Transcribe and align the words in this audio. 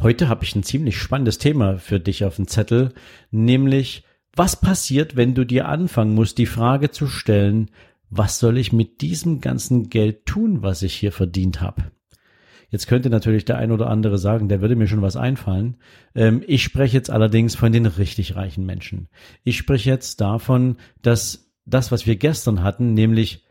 Heute 0.00 0.28
habe 0.28 0.44
ich 0.44 0.54
ein 0.54 0.62
ziemlich 0.62 0.98
spannendes 0.98 1.38
Thema 1.38 1.78
für 1.78 2.00
dich 2.00 2.24
auf 2.24 2.36
dem 2.36 2.48
Zettel, 2.48 2.92
nämlich 3.30 4.04
was 4.36 4.60
passiert, 4.60 5.16
wenn 5.16 5.34
du 5.34 5.44
dir 5.44 5.68
anfangen 5.68 6.14
musst, 6.14 6.38
die 6.38 6.46
Frage 6.46 6.90
zu 6.90 7.06
stellen, 7.06 7.70
was 8.10 8.38
soll 8.38 8.58
ich 8.58 8.72
mit 8.72 9.00
diesem 9.00 9.40
ganzen 9.40 9.90
Geld 9.90 10.26
tun, 10.26 10.62
was 10.62 10.82
ich 10.82 10.94
hier 10.94 11.12
verdient 11.12 11.60
habe? 11.60 11.84
Jetzt 12.70 12.88
könnte 12.88 13.10
natürlich 13.10 13.44
der 13.44 13.58
ein 13.58 13.70
oder 13.70 13.88
andere 13.88 14.18
sagen, 14.18 14.48
der 14.48 14.60
würde 14.60 14.74
mir 14.74 14.88
schon 14.88 15.02
was 15.02 15.16
einfallen. 15.16 15.76
Ähm, 16.14 16.42
ich 16.46 16.64
spreche 16.64 16.96
jetzt 16.96 17.10
allerdings 17.10 17.54
von 17.54 17.72
den 17.72 17.86
richtig 17.86 18.34
reichen 18.34 18.66
Menschen. 18.66 19.08
Ich 19.44 19.56
spreche 19.56 19.90
jetzt 19.90 20.20
davon, 20.20 20.76
dass 21.00 21.52
das, 21.66 21.92
was 21.92 22.06
wir 22.06 22.16
gestern 22.16 22.64
hatten, 22.64 22.94
nämlich 22.94 23.43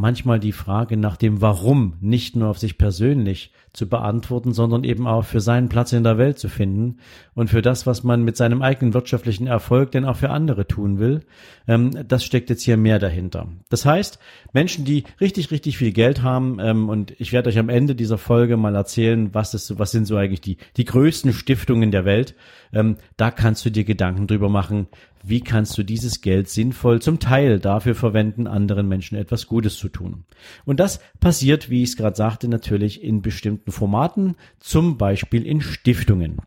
manchmal 0.00 0.40
die 0.40 0.52
Frage 0.52 0.96
nach 0.96 1.16
dem 1.16 1.40
Warum 1.40 1.94
nicht 2.00 2.36
nur 2.36 2.48
auf 2.48 2.58
sich 2.58 2.78
persönlich 2.78 3.52
zu 3.72 3.88
beantworten, 3.88 4.52
sondern 4.52 4.82
eben 4.82 5.06
auch 5.06 5.24
für 5.24 5.40
seinen 5.40 5.68
Platz 5.68 5.92
in 5.92 6.02
der 6.02 6.18
Welt 6.18 6.38
zu 6.38 6.48
finden 6.48 6.98
und 7.34 7.50
für 7.50 7.62
das, 7.62 7.86
was 7.86 8.02
man 8.02 8.24
mit 8.24 8.36
seinem 8.36 8.62
eigenen 8.62 8.94
wirtschaftlichen 8.94 9.46
Erfolg 9.46 9.92
denn 9.92 10.04
auch 10.04 10.16
für 10.16 10.30
andere 10.30 10.66
tun 10.66 10.98
will. 10.98 11.20
Ähm, 11.68 11.90
das 12.08 12.24
steckt 12.24 12.50
jetzt 12.50 12.62
hier 12.62 12.76
mehr 12.76 12.98
dahinter. 12.98 13.46
Das 13.68 13.86
heißt, 13.86 14.18
Menschen, 14.52 14.84
die 14.84 15.04
richtig, 15.20 15.52
richtig 15.52 15.78
viel 15.78 15.92
Geld 15.92 16.22
haben, 16.22 16.58
ähm, 16.60 16.88
und 16.88 17.14
ich 17.20 17.32
werde 17.32 17.48
euch 17.48 17.58
am 17.58 17.68
Ende 17.68 17.94
dieser 17.94 18.18
Folge 18.18 18.56
mal 18.56 18.74
erzählen, 18.74 19.32
was 19.34 19.54
ist, 19.54 19.78
was 19.78 19.92
sind 19.92 20.06
so 20.06 20.16
eigentlich 20.16 20.40
die, 20.40 20.56
die 20.76 20.84
größten 20.84 21.32
Stiftungen 21.32 21.92
der 21.92 22.04
Welt. 22.04 22.34
Ähm, 22.72 22.96
da 23.16 23.30
kannst 23.30 23.64
du 23.64 23.70
dir 23.70 23.84
Gedanken 23.84 24.26
drüber 24.26 24.48
machen, 24.48 24.88
wie 25.22 25.40
kannst 25.40 25.76
du 25.78 25.82
dieses 25.82 26.20
Geld 26.20 26.48
sinnvoll 26.48 27.02
zum 27.02 27.18
Teil 27.18 27.58
dafür 27.58 27.94
verwenden, 27.94 28.46
anderen 28.46 28.88
Menschen 28.88 29.16
etwas 29.16 29.46
Gutes 29.46 29.76
zu 29.76 29.88
tun. 29.88 30.24
Und 30.64 30.80
das 30.80 31.00
passiert, 31.20 31.70
wie 31.70 31.82
ich 31.82 31.90
es 31.90 31.96
gerade 31.96 32.16
sagte, 32.16 32.48
natürlich 32.48 33.02
in 33.02 33.22
bestimmten 33.22 33.72
Formaten, 33.72 34.36
zum 34.58 34.98
Beispiel 34.98 35.46
in 35.46 35.60
Stiftungen. 35.60 36.38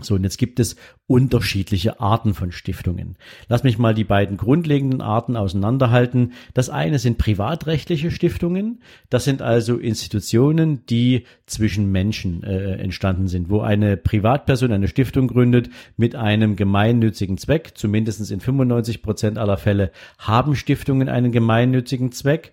So, 0.00 0.14
und 0.14 0.24
jetzt 0.24 0.38
gibt 0.38 0.60
es 0.60 0.76
unterschiedliche 1.06 2.00
Arten 2.00 2.34
von 2.34 2.52
Stiftungen. 2.52 3.16
Lass 3.48 3.62
mich 3.62 3.78
mal 3.78 3.94
die 3.94 4.04
beiden 4.04 4.36
grundlegenden 4.36 5.00
Arten 5.00 5.36
auseinanderhalten. 5.36 6.32
Das 6.52 6.68
eine 6.68 6.98
sind 6.98 7.16
privatrechtliche 7.16 8.10
Stiftungen. 8.10 8.80
Das 9.08 9.24
sind 9.24 9.40
also 9.40 9.76
Institutionen, 9.78 10.84
die 10.86 11.24
zwischen 11.46 11.90
Menschen 11.92 12.42
äh, 12.42 12.74
entstanden 12.74 13.28
sind, 13.28 13.48
wo 13.48 13.60
eine 13.60 13.96
Privatperson 13.96 14.72
eine 14.72 14.88
Stiftung 14.88 15.28
gründet 15.28 15.70
mit 15.96 16.14
einem 16.14 16.56
gemeinnützigen 16.56 17.38
Zweck. 17.38 17.72
Zumindest 17.74 18.30
in 18.30 18.40
95 18.40 19.02
Prozent 19.02 19.38
aller 19.38 19.56
Fälle 19.56 19.92
haben 20.18 20.56
Stiftungen 20.56 21.08
einen 21.08 21.32
gemeinnützigen 21.32 22.12
Zweck. 22.12 22.52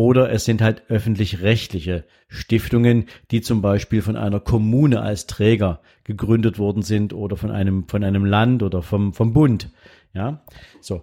Oder 0.00 0.30
es 0.32 0.46
sind 0.46 0.62
halt 0.62 0.84
öffentlich-rechtliche 0.88 2.04
Stiftungen, 2.26 3.04
die 3.30 3.42
zum 3.42 3.60
Beispiel 3.60 4.00
von 4.00 4.16
einer 4.16 4.40
Kommune 4.40 5.02
als 5.02 5.26
Träger 5.26 5.82
gegründet 6.04 6.58
worden 6.58 6.80
sind 6.80 7.12
oder 7.12 7.36
von 7.36 7.50
einem, 7.50 7.86
von 7.86 8.02
einem 8.02 8.24
Land 8.24 8.62
oder 8.62 8.80
vom, 8.80 9.12
vom 9.12 9.34
Bund. 9.34 9.68
Ja, 10.14 10.42
so. 10.80 11.02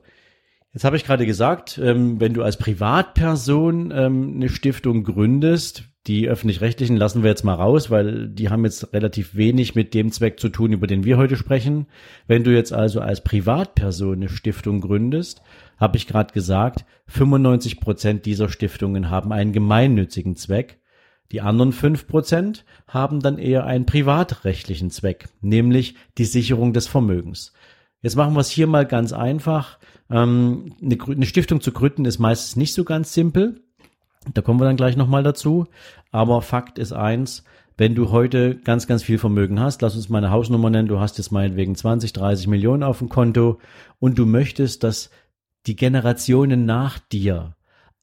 Jetzt 0.74 0.84
habe 0.84 0.96
ich 0.96 1.06
gerade 1.06 1.28
gesagt, 1.28 1.78
ähm, 1.78 2.20
wenn 2.20 2.34
du 2.34 2.42
als 2.42 2.58
Privatperson 2.58 3.94
ähm, 3.96 4.34
eine 4.38 4.50
Stiftung 4.50 5.04
gründest, 5.04 5.84
die 6.08 6.30
öffentlich-rechtlichen 6.30 6.96
lassen 6.96 7.22
wir 7.22 7.30
jetzt 7.30 7.44
mal 7.44 7.54
raus, 7.54 7.92
weil 7.92 8.30
die 8.30 8.50
haben 8.50 8.64
jetzt 8.64 8.94
relativ 8.94 9.36
wenig 9.36 9.76
mit 9.76 9.94
dem 9.94 10.12
Zweck 10.12 10.40
zu 10.40 10.50
tun, 10.50 10.72
über 10.72 10.88
den 10.88 11.04
wir 11.04 11.18
heute 11.18 11.36
sprechen. 11.36 11.88
Wenn 12.28 12.44
du 12.44 12.54
jetzt 12.54 12.72
also 12.72 13.02
als 13.02 13.24
Privatperson 13.24 14.14
eine 14.14 14.30
Stiftung 14.30 14.80
gründest, 14.80 15.42
habe 15.78 15.98
ich 15.98 16.08
gerade 16.08 16.34
gesagt, 16.34 16.86
95 17.08 17.82
Prozent 17.82 18.26
dieser 18.26 18.50
Stiftungen 18.50 19.10
haben 19.10 19.34
einen 19.34 19.52
gemeinnützigen 19.52 20.36
Zweck. 20.38 20.80
Die 21.34 21.42
anderen 21.42 21.74
fünf 21.74 22.08
Prozent 22.08 22.64
haben 22.88 23.20
dann 23.20 23.38
eher 23.38 23.66
einen 23.66 23.86
privatrechtlichen 23.86 24.90
Zweck, 24.90 25.28
nämlich 25.42 25.96
die 26.18 26.26
Sicherung 26.26 26.72
des 26.72 26.88
Vermögens. 26.88 27.52
Jetzt 28.02 28.16
machen 28.16 28.34
wir 28.34 28.40
es 28.40 28.50
hier 28.50 28.68
mal 28.68 28.86
ganz 28.86 29.12
einfach. 29.12 29.78
Ähm, 30.10 30.74
eine 30.82 31.26
Stiftung 31.26 31.60
zu 31.60 31.74
gründen 31.74 32.06
ist 32.06 32.20
meistens 32.20 32.56
nicht 32.56 32.74
so 32.74 32.86
ganz 32.86 33.14
simpel. 33.14 33.62
Da 34.34 34.42
kommen 34.42 34.60
wir 34.60 34.66
dann 34.66 34.78
gleich 34.78 34.98
nochmal 34.98 35.24
dazu. 35.24 35.68
Aber 36.12 36.42
Fakt 36.42 36.80
ist 36.80 36.94
eins, 36.94 37.44
wenn 37.78 37.94
du 37.94 38.12
heute 38.12 38.56
ganz, 38.56 38.88
ganz 38.88 39.04
viel 39.04 39.20
Vermögen 39.20 39.60
hast, 39.60 39.82
lass 39.82 39.96
uns 39.96 40.10
mal 40.10 40.18
eine 40.18 40.32
Hausnummer 40.32 40.70
nennen, 40.70 40.88
du 40.88 41.00
hast 41.00 41.20
jetzt 41.20 41.32
meinetwegen 41.32 41.76
20, 41.76 42.12
30 42.12 42.48
Millionen 42.48 42.82
auf 42.82 43.00
dem 43.00 43.10
Konto 43.10 43.60
und 44.00 44.18
du 44.18 44.26
möchtest, 44.26 44.84
dass 44.84 45.12
die 45.68 45.76
Generationen 45.76 46.66
nach 46.66 46.98
dir 46.98 47.56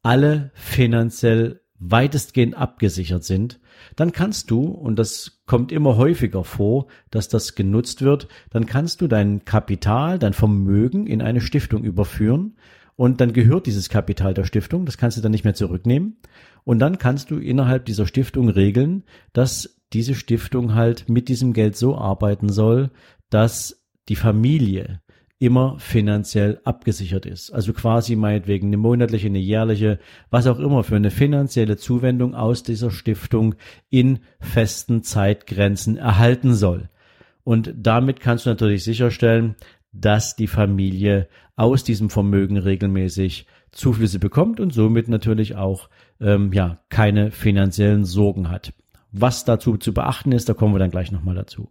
alle 0.02 0.52
finanziell 0.54 1.60
weitestgehend 1.76 2.56
abgesichert 2.56 3.24
sind, 3.24 3.60
dann 3.96 4.12
kannst 4.12 4.50
du, 4.50 4.62
und 4.62 4.96
das 4.98 5.42
kommt 5.44 5.72
immer 5.72 5.96
häufiger 5.96 6.44
vor, 6.44 6.86
dass 7.10 7.28
das 7.28 7.56
genutzt 7.56 8.02
wird, 8.02 8.28
dann 8.50 8.66
kannst 8.66 9.00
du 9.00 9.08
dein 9.08 9.44
Kapital, 9.44 10.18
dein 10.18 10.34
Vermögen 10.34 11.06
in 11.06 11.20
eine 11.20 11.40
Stiftung 11.40 11.82
überführen 11.82 12.56
und 12.96 13.20
dann 13.20 13.32
gehört 13.32 13.66
dieses 13.66 13.88
Kapital 13.88 14.34
der 14.34 14.44
Stiftung, 14.44 14.86
das 14.86 14.98
kannst 14.98 15.16
du 15.16 15.22
dann 15.22 15.32
nicht 15.32 15.44
mehr 15.44 15.54
zurücknehmen 15.54 16.16
und 16.64 16.78
dann 16.78 16.98
kannst 16.98 17.30
du 17.30 17.38
innerhalb 17.38 17.84
dieser 17.84 18.06
Stiftung 18.06 18.48
regeln, 18.48 19.04
dass 19.32 19.80
diese 19.92 20.14
Stiftung 20.14 20.74
halt 20.74 21.08
mit 21.08 21.28
diesem 21.28 21.52
Geld 21.52 21.76
so 21.76 21.96
arbeiten 21.96 22.48
soll, 22.48 22.90
dass 23.30 23.84
die 24.08 24.16
Familie 24.16 25.00
immer 25.38 25.78
finanziell 25.78 26.60
abgesichert 26.64 27.26
ist. 27.26 27.50
Also 27.50 27.72
quasi 27.72 28.16
meinetwegen 28.16 28.68
eine 28.68 28.76
monatliche, 28.76 29.26
eine 29.26 29.38
jährliche, 29.38 29.98
was 30.30 30.46
auch 30.46 30.58
immer 30.58 30.84
für 30.84 30.96
eine 30.96 31.10
finanzielle 31.10 31.76
Zuwendung 31.76 32.34
aus 32.34 32.62
dieser 32.62 32.90
Stiftung 32.90 33.54
in 33.90 34.20
festen 34.40 35.02
Zeitgrenzen 35.02 35.96
erhalten 35.96 36.54
soll. 36.54 36.88
Und 37.42 37.74
damit 37.76 38.20
kannst 38.20 38.46
du 38.46 38.50
natürlich 38.50 38.84
sicherstellen, 38.84 39.56
dass 39.94 40.36
die 40.36 40.46
Familie 40.46 41.28
aus 41.56 41.84
diesem 41.84 42.10
Vermögen 42.10 42.56
regelmäßig 42.56 43.46
Zuflüsse 43.72 44.18
bekommt 44.18 44.60
und 44.60 44.72
somit 44.72 45.08
natürlich 45.08 45.56
auch 45.56 45.88
ähm, 46.20 46.52
ja 46.52 46.80
keine 46.90 47.30
finanziellen 47.30 48.04
Sorgen 48.04 48.50
hat. 48.50 48.72
Was 49.12 49.44
dazu 49.44 49.76
zu 49.76 49.94
beachten 49.94 50.32
ist, 50.32 50.48
da 50.48 50.54
kommen 50.54 50.74
wir 50.74 50.78
dann 50.80 50.90
gleich 50.90 51.12
nochmal 51.12 51.36
dazu. 51.36 51.70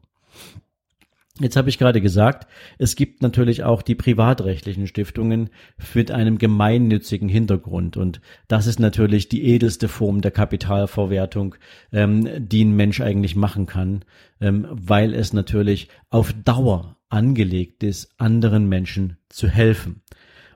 Jetzt 1.39 1.56
habe 1.56 1.67
ich 1.67 1.79
gerade 1.79 2.00
gesagt, 2.00 2.47
es 2.78 2.95
gibt 2.95 3.23
natürlich 3.23 3.63
auch 3.63 3.81
die 3.81 3.95
privatrechtlichen 3.95 4.85
Stiftungen 4.85 5.50
mit 5.95 6.11
einem 6.11 6.38
gemeinnützigen 6.38 7.28
Hintergrund. 7.28 7.97
Und 7.97 8.22
das 8.47 8.67
ist 8.67 8.79
natürlich 8.79 9.29
die 9.29 9.44
edelste 9.47 9.88
Form 9.88 10.22
der 10.22 10.29
Kapitalverwertung, 10.29 11.55
ähm, 11.91 12.29
die 12.38 12.63
ein 12.63 12.75
Mensch 12.75 13.01
eigentlich 13.01 13.35
machen 13.35 13.66
kann, 13.66 14.05
ähm, 14.41 14.67
weil 14.69 15.16
es 15.16 15.34
natürlich 15.34 15.90
auf 16.11 16.34
Dauer 16.34 16.97
angelegt 17.13 17.84
ist, 17.84 18.09
anderen 18.18 18.68
Menschen 18.68 19.18
zu 19.29 19.47
helfen. 19.47 20.01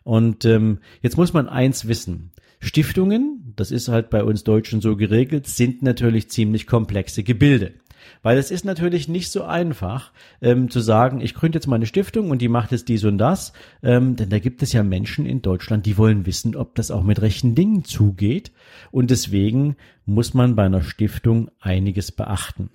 Und 0.03 0.43
ähm, 0.45 0.79
jetzt 1.01 1.17
muss 1.17 1.33
man 1.33 1.47
eins 1.47 1.87
wissen. 1.87 2.31
Stiftungen, 2.59 3.53
das 3.55 3.71
ist 3.71 3.87
halt 3.87 4.09
bei 4.09 4.23
uns 4.23 4.43
Deutschen 4.43 4.81
so 4.81 4.95
geregelt, 4.95 5.47
sind 5.47 5.83
natürlich 5.83 6.29
ziemlich 6.31 6.65
komplexe 6.65 7.23
Gebilde. 7.23 7.73
Weil 8.23 8.37
es 8.37 8.51
ist 8.51 8.65
natürlich 8.65 9.07
nicht 9.07 9.29
so 9.29 9.43
einfach 9.43 10.13
ähm, 10.41 10.69
zu 10.69 10.79
sagen, 10.79 11.21
ich 11.21 11.35
gründe 11.35 11.57
jetzt 11.57 11.67
mal 11.67 11.75
eine 11.75 11.85
Stiftung 11.85 12.31
und 12.31 12.41
die 12.41 12.47
macht 12.47 12.71
jetzt 12.71 12.87
dies 12.87 13.03
und 13.03 13.17
das. 13.17 13.53
Ähm, 13.83 14.15
denn 14.15 14.29
da 14.29 14.39
gibt 14.39 14.63
es 14.63 14.73
ja 14.73 14.81
Menschen 14.81 15.25
in 15.25 15.41
Deutschland, 15.41 15.85
die 15.85 15.97
wollen 15.97 16.25
wissen, 16.25 16.55
ob 16.55 16.73
das 16.75 16.89
auch 16.89 17.03
mit 17.03 17.21
rechten 17.21 17.53
Dingen 17.53 17.83
zugeht. 17.83 18.51
Und 18.91 19.11
deswegen 19.11 19.75
muss 20.05 20.33
man 20.33 20.55
bei 20.55 20.65
einer 20.65 20.81
Stiftung 20.81 21.51
einiges 21.59 22.11
beachten. 22.11 22.71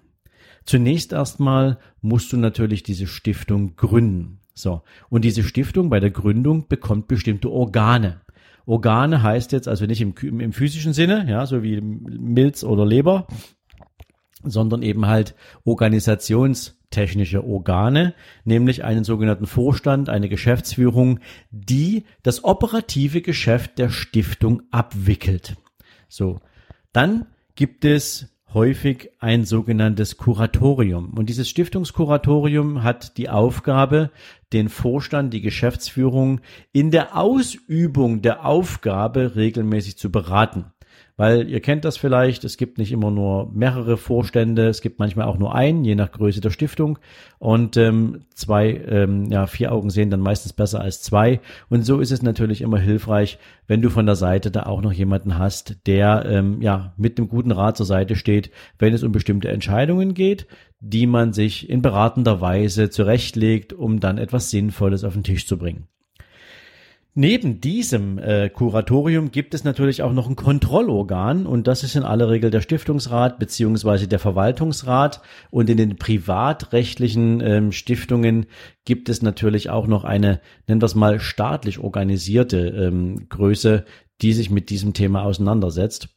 Zunächst 0.64 1.12
erstmal 1.12 1.78
musst 2.00 2.32
du 2.32 2.36
natürlich 2.36 2.82
diese 2.82 3.06
Stiftung 3.06 3.76
gründen. 3.76 4.40
So. 4.54 4.82
Und 5.08 5.24
diese 5.24 5.42
Stiftung 5.42 5.90
bei 5.90 6.00
der 6.00 6.10
Gründung 6.10 6.68
bekommt 6.68 7.08
bestimmte 7.08 7.50
Organe. 7.50 8.20
Organe 8.66 9.22
heißt 9.22 9.52
jetzt 9.52 9.68
also 9.68 9.86
nicht 9.86 10.00
im, 10.00 10.14
im 10.40 10.52
physischen 10.52 10.92
Sinne, 10.92 11.26
ja, 11.28 11.46
so 11.46 11.62
wie 11.62 11.80
Milz 11.80 12.62
oder 12.62 12.86
Leber, 12.86 13.26
sondern 14.44 14.82
eben 14.82 15.06
halt 15.06 15.34
organisationstechnische 15.64 17.44
Organe, 17.44 18.14
nämlich 18.44 18.84
einen 18.84 19.04
sogenannten 19.04 19.46
Vorstand, 19.46 20.08
eine 20.08 20.28
Geschäftsführung, 20.28 21.20
die 21.50 22.04
das 22.22 22.44
operative 22.44 23.20
Geschäft 23.20 23.78
der 23.78 23.88
Stiftung 23.88 24.62
abwickelt. 24.70 25.56
So. 26.08 26.40
Dann 26.92 27.26
gibt 27.54 27.84
es 27.84 28.31
häufig 28.54 29.10
ein 29.18 29.44
sogenanntes 29.44 30.16
Kuratorium. 30.16 31.14
Und 31.14 31.28
dieses 31.28 31.48
Stiftungskuratorium 31.48 32.82
hat 32.82 33.16
die 33.16 33.28
Aufgabe, 33.28 34.10
den 34.52 34.68
Vorstand, 34.68 35.32
die 35.32 35.40
Geschäftsführung 35.40 36.40
in 36.72 36.90
der 36.90 37.16
Ausübung 37.16 38.22
der 38.22 38.44
Aufgabe 38.44 39.36
regelmäßig 39.36 39.96
zu 39.96 40.10
beraten. 40.10 40.66
Weil 41.16 41.48
ihr 41.48 41.60
kennt 41.60 41.84
das 41.84 41.98
vielleicht, 41.98 42.42
es 42.44 42.56
gibt 42.56 42.78
nicht 42.78 42.90
immer 42.90 43.10
nur 43.10 43.50
mehrere 43.52 43.96
Vorstände, 43.96 44.68
es 44.68 44.80
gibt 44.80 44.98
manchmal 44.98 45.26
auch 45.26 45.38
nur 45.38 45.54
einen, 45.54 45.84
je 45.84 45.94
nach 45.94 46.10
Größe 46.10 46.40
der 46.40 46.50
Stiftung. 46.50 46.98
Und 47.38 47.76
ähm, 47.76 48.22
zwei, 48.34 48.70
ähm, 48.88 49.26
ja, 49.30 49.46
vier 49.46 49.72
Augen 49.72 49.90
sehen 49.90 50.10
dann 50.10 50.20
meistens 50.20 50.54
besser 50.54 50.80
als 50.80 51.02
zwei. 51.02 51.40
Und 51.68 51.84
so 51.84 52.00
ist 52.00 52.12
es 52.12 52.22
natürlich 52.22 52.62
immer 52.62 52.78
hilfreich, 52.78 53.38
wenn 53.66 53.82
du 53.82 53.90
von 53.90 54.06
der 54.06 54.16
Seite 54.16 54.50
da 54.50 54.64
auch 54.64 54.80
noch 54.80 54.92
jemanden 54.92 55.38
hast, 55.38 55.86
der 55.86 56.24
ähm, 56.26 56.62
ja 56.62 56.94
mit 56.96 57.18
einem 57.18 57.28
guten 57.28 57.52
Rat 57.52 57.76
zur 57.76 57.86
Seite 57.86 58.16
steht, 58.16 58.50
wenn 58.78 58.94
es 58.94 59.02
um 59.02 59.12
bestimmte 59.12 59.48
Entscheidungen 59.48 60.14
geht, 60.14 60.46
die 60.80 61.06
man 61.06 61.32
sich 61.32 61.68
in 61.68 61.82
beratender 61.82 62.40
Weise 62.40 62.90
zurechtlegt, 62.90 63.72
um 63.72 64.00
dann 64.00 64.18
etwas 64.18 64.50
Sinnvolles 64.50 65.04
auf 65.04 65.12
den 65.12 65.24
Tisch 65.24 65.46
zu 65.46 65.58
bringen. 65.58 65.88
Neben 67.14 67.60
diesem 67.60 68.18
äh, 68.18 68.48
Kuratorium 68.48 69.32
gibt 69.32 69.52
es 69.52 69.64
natürlich 69.64 70.02
auch 70.02 70.14
noch 70.14 70.30
ein 70.30 70.36
Kontrollorgan 70.36 71.44
und 71.44 71.66
das 71.66 71.84
ist 71.84 71.94
in 71.94 72.04
aller 72.04 72.30
Regel 72.30 72.50
der 72.50 72.62
Stiftungsrat 72.62 73.38
beziehungsweise 73.38 74.08
der 74.08 74.18
Verwaltungsrat 74.18 75.20
und 75.50 75.68
in 75.68 75.76
den 75.76 75.96
privatrechtlichen 75.96 77.42
ähm, 77.42 77.72
Stiftungen 77.72 78.46
gibt 78.86 79.10
es 79.10 79.20
natürlich 79.20 79.68
auch 79.68 79.86
noch 79.86 80.04
eine, 80.04 80.40
nennen 80.66 80.80
wir 80.80 80.86
es 80.86 80.94
mal, 80.94 81.20
staatlich 81.20 81.78
organisierte 81.80 82.68
ähm, 82.68 83.28
Größe, 83.28 83.84
die 84.22 84.32
sich 84.32 84.48
mit 84.48 84.70
diesem 84.70 84.94
Thema 84.94 85.22
auseinandersetzt. 85.24 86.08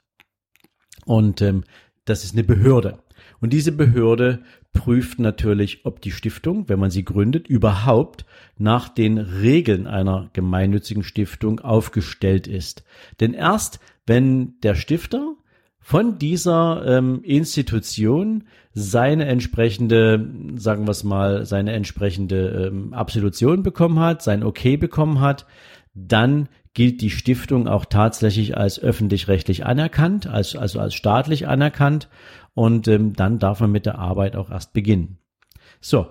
Und 1.06 1.41
ähm, 1.41 1.65
das 2.06 2.24
ist 2.24 2.36
eine 2.36 2.45
Behörde. 2.45 3.00
Und 3.41 3.51
diese 3.51 3.74
Behörde 3.74 4.44
prüft 4.75 5.18
natürlich, 5.18 5.86
ob 5.86 6.01
die 6.01 6.12
Stiftung, 6.12 6.69
wenn 6.69 6.77
man 6.77 6.92
sie 6.92 7.04
gründet, 7.04 7.48
überhaupt 7.48 8.25
nach 8.60 8.89
den 8.89 9.18
Regeln 9.18 9.88
einer 9.88 10.30
gemeinnützigen 10.33 11.04
Stiftung 11.04 11.60
aufgestellt 11.60 12.45
ist. 12.45 12.83
Denn 13.19 13.33
erst 13.33 13.80
wenn 14.06 14.60
der 14.62 14.75
Stifter 14.75 15.33
von 15.80 16.19
dieser 16.19 16.83
ähm, 16.86 17.22
Institution 17.24 18.44
seine 18.74 19.25
entsprechende, 19.25 20.30
sagen 20.56 20.86
wir 20.86 20.92
es 20.92 21.04
mal, 21.04 21.45
seine 21.45 21.74
entsprechende 21.74 22.68
ähm, 22.68 22.94
Absolution 22.94 23.63
bekommen 23.63 24.00
hat, 24.00 24.22
sein 24.22 24.44
Okay 24.44 24.77
bekommen 24.77 25.22
hat, 25.22 25.45
dann 25.94 26.50
gilt 26.75 27.01
die 27.01 27.10
Stiftung 27.10 27.68
auch 27.68 27.86
tatsächlich 27.86 28.56
als 28.56 28.80
öffentlich-rechtlich 28.80 29.66
anerkannt, 29.66 30.27
als, 30.27 30.56
also 30.56 30.80
als 30.80 30.94
staatlich 30.94 31.48
anerkannt 31.48 32.10
und 32.54 32.88
ähm, 32.88 33.13
dann 33.13 33.39
darf 33.39 33.62
man 33.62 33.72
mit 33.72 33.88
der 33.88 33.98
Arbeit 33.98 34.36
auch 34.36 34.51
erst 34.51 34.74
beginnen. 34.74 35.18
So, 35.81 36.07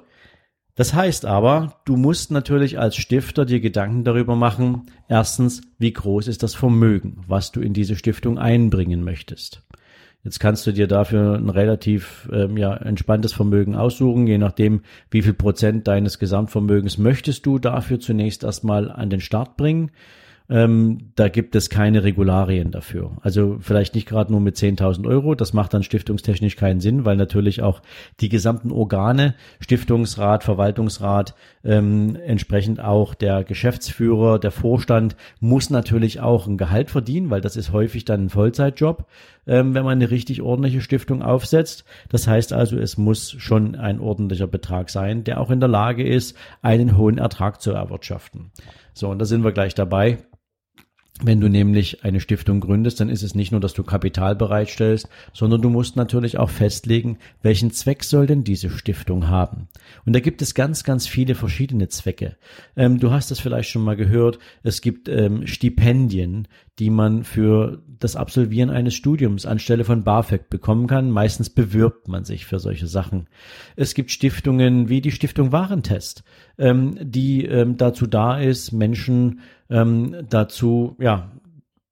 das 0.75 0.93
heißt 0.93 1.26
aber, 1.26 1.81
du 1.84 1.96
musst 1.96 2.32
natürlich 2.32 2.81
als 2.81 2.96
Stifter 2.96 3.44
dir 3.44 3.61
Gedanken 3.61 4.02
darüber 4.02 4.34
machen, 4.34 4.87
erstens, 5.08 5.62
wie 5.78 5.93
groß 5.93 6.26
ist 6.26 6.43
das 6.43 6.55
Vermögen, 6.55 7.22
was 7.28 7.52
du 7.52 7.61
in 7.61 7.75
diese 7.75 7.94
Stiftung 7.94 8.38
einbringen 8.38 9.05
möchtest. 9.05 9.62
Jetzt 10.25 10.40
kannst 10.40 10.66
du 10.66 10.72
dir 10.72 10.88
dafür 10.88 11.34
ein 11.34 11.50
relativ 11.50 12.31
ähm, 12.32 12.56
ja, 12.56 12.75
entspanntes 12.75 13.34
Vermögen 13.34 13.76
aussuchen, 13.76 14.26
je 14.26 14.38
nachdem, 14.38 14.81
wie 15.11 15.20
viel 15.20 15.34
Prozent 15.34 15.87
deines 15.87 16.19
Gesamtvermögens 16.19 16.96
möchtest 16.96 17.44
du 17.44 17.58
dafür 17.58 18.00
zunächst 18.00 18.43
erstmal 18.43 18.90
an 18.90 19.11
den 19.11 19.20
Start 19.20 19.58
bringen. 19.58 19.90
Ähm, 20.50 21.12
da 21.14 21.29
gibt 21.29 21.56
es 21.56 21.70
keine 21.70 22.05
Regularien 22.05 22.70
dafür. 22.70 23.12
Also 23.23 23.56
vielleicht 23.61 23.94
nicht 23.94 24.06
gerade 24.06 24.31
nur 24.31 24.41
mit 24.41 24.56
10.000 24.56 25.08
Euro. 25.08 25.35
Das 25.35 25.55
macht 25.55 25.73
dann 25.73 25.82
stiftungstechnisch 25.82 26.56
keinen 26.56 26.81
Sinn, 26.81 27.06
weil 27.06 27.17
natürlich 27.17 27.62
auch 27.62 27.81
die 28.20 28.29
gesamten 28.29 28.70
Organe, 28.70 29.35
Stiftungsrat, 29.61 30.44
Verwaltungsrat, 30.44 31.35
ähm, 31.64 32.17
entsprechend 32.26 32.79
auch 32.79 33.14
der 33.14 33.43
Geschäftsführer, 33.43 34.38
der 34.38 34.50
Vorstand 34.50 35.17
muss 35.41 35.70
natürlich 35.70 36.20
auch 36.20 36.47
ein 36.47 36.58
Gehalt 36.58 36.90
verdienen, 36.90 37.31
weil 37.31 37.40
das 37.40 37.56
ist 37.56 37.73
häufig 37.73 38.05
dann 38.05 38.26
ein 38.26 38.31
Vollzeitjob, 38.31 39.06
ähm, 39.46 39.75
wenn 39.75 39.85
man 39.85 39.99
eine 39.99 40.11
richtig 40.11 40.43
ordentliche 40.43 40.81
Stiftung 40.81 41.23
aufsetzt. 41.23 41.85
Das 42.08 42.26
heißt 42.26 42.52
also, 42.52 42.76
es 42.76 42.96
muss 42.96 43.31
schon 43.31 43.75
ein 43.75 44.00
ordentlicher 44.00 44.46
Betrag 44.46 44.91
sein, 44.91 45.25
der 45.25 45.41
auch 45.41 45.50
in 45.50 45.61
der 45.61 45.69
Lage 45.69 46.06
ist, 46.06 46.37
einen 46.62 46.96
hohen 46.96 47.19
Ertrag 47.19 47.61
zu 47.61 47.73
erwirtschaften. 47.73 48.50
So, 48.93 49.08
und 49.08 49.19
da 49.19 49.25
sind 49.25 49.44
wir 49.44 49.52
gleich 49.52 49.75
dabei. 49.75 50.19
Wenn 51.22 51.40
du 51.40 51.49
nämlich 51.49 52.02
eine 52.02 52.19
Stiftung 52.19 52.58
gründest, 52.58 52.99
dann 52.99 53.08
ist 53.08 53.22
es 53.22 53.37
nicht 53.37 53.52
nur, 53.52 53.61
dass 53.61 53.72
du 53.72 53.84
Kapital 53.84 54.34
bereitstellst, 54.34 55.08
sondern 55.32 55.62
du 55.62 55.70
musst 55.70 55.94
natürlich 55.94 56.38
auch 56.38 56.50
festlegen, 56.50 57.19
welchen 57.40 57.70
Zweck 57.70 58.02
soll 58.02 58.26
denn 58.26 58.43
diese 58.43 58.69
Stiftung 58.69 59.28
haben. 59.28 59.69
Und 60.05 60.12
da 60.12 60.19
gibt 60.19 60.43
es 60.43 60.55
ganz, 60.55 60.82
ganz 60.82 61.06
viele 61.06 61.37
verschiedene 61.37 61.88
Zwecke. 61.88 62.37
Ähm, 62.75 62.99
du 62.99 63.12
hast 63.12 63.31
es 63.31 63.38
vielleicht 63.38 63.70
schon 63.70 63.84
mal 63.84 63.94
gehört, 63.94 64.40
es 64.64 64.81
gibt 64.81 65.08
ähm, 65.08 65.46
Stipendien, 65.46 66.49
die 66.81 66.90
man 66.90 67.22
für 67.22 67.81
das 68.00 68.16
Absolvieren 68.16 68.70
eines 68.70 68.94
Studiums 68.94 69.46
anstelle 69.46 69.84
von 69.84 70.02
BAföG 70.02 70.50
bekommen 70.50 70.88
kann. 70.88 71.11
Meistens 71.11 71.49
bewirbt 71.49 72.08
man 72.08 72.25
sich 72.25 72.44
für 72.44 72.58
solche 72.58 72.88
Sachen. 72.88 73.28
Es 73.76 73.94
gibt 73.94 74.11
Stiftungen 74.11 74.88
wie 74.88 75.00
die 75.00 75.12
Stiftung 75.12 75.52
Warentest, 75.52 76.25
ähm, 76.58 76.99
die 77.00 77.44
ähm, 77.46 77.76
dazu 77.76 78.08
da 78.08 78.38
ist, 78.38 78.72
Menschen 78.72 79.40
ähm, 79.70 80.26
dazu, 80.28 80.96
ja, 80.99 81.31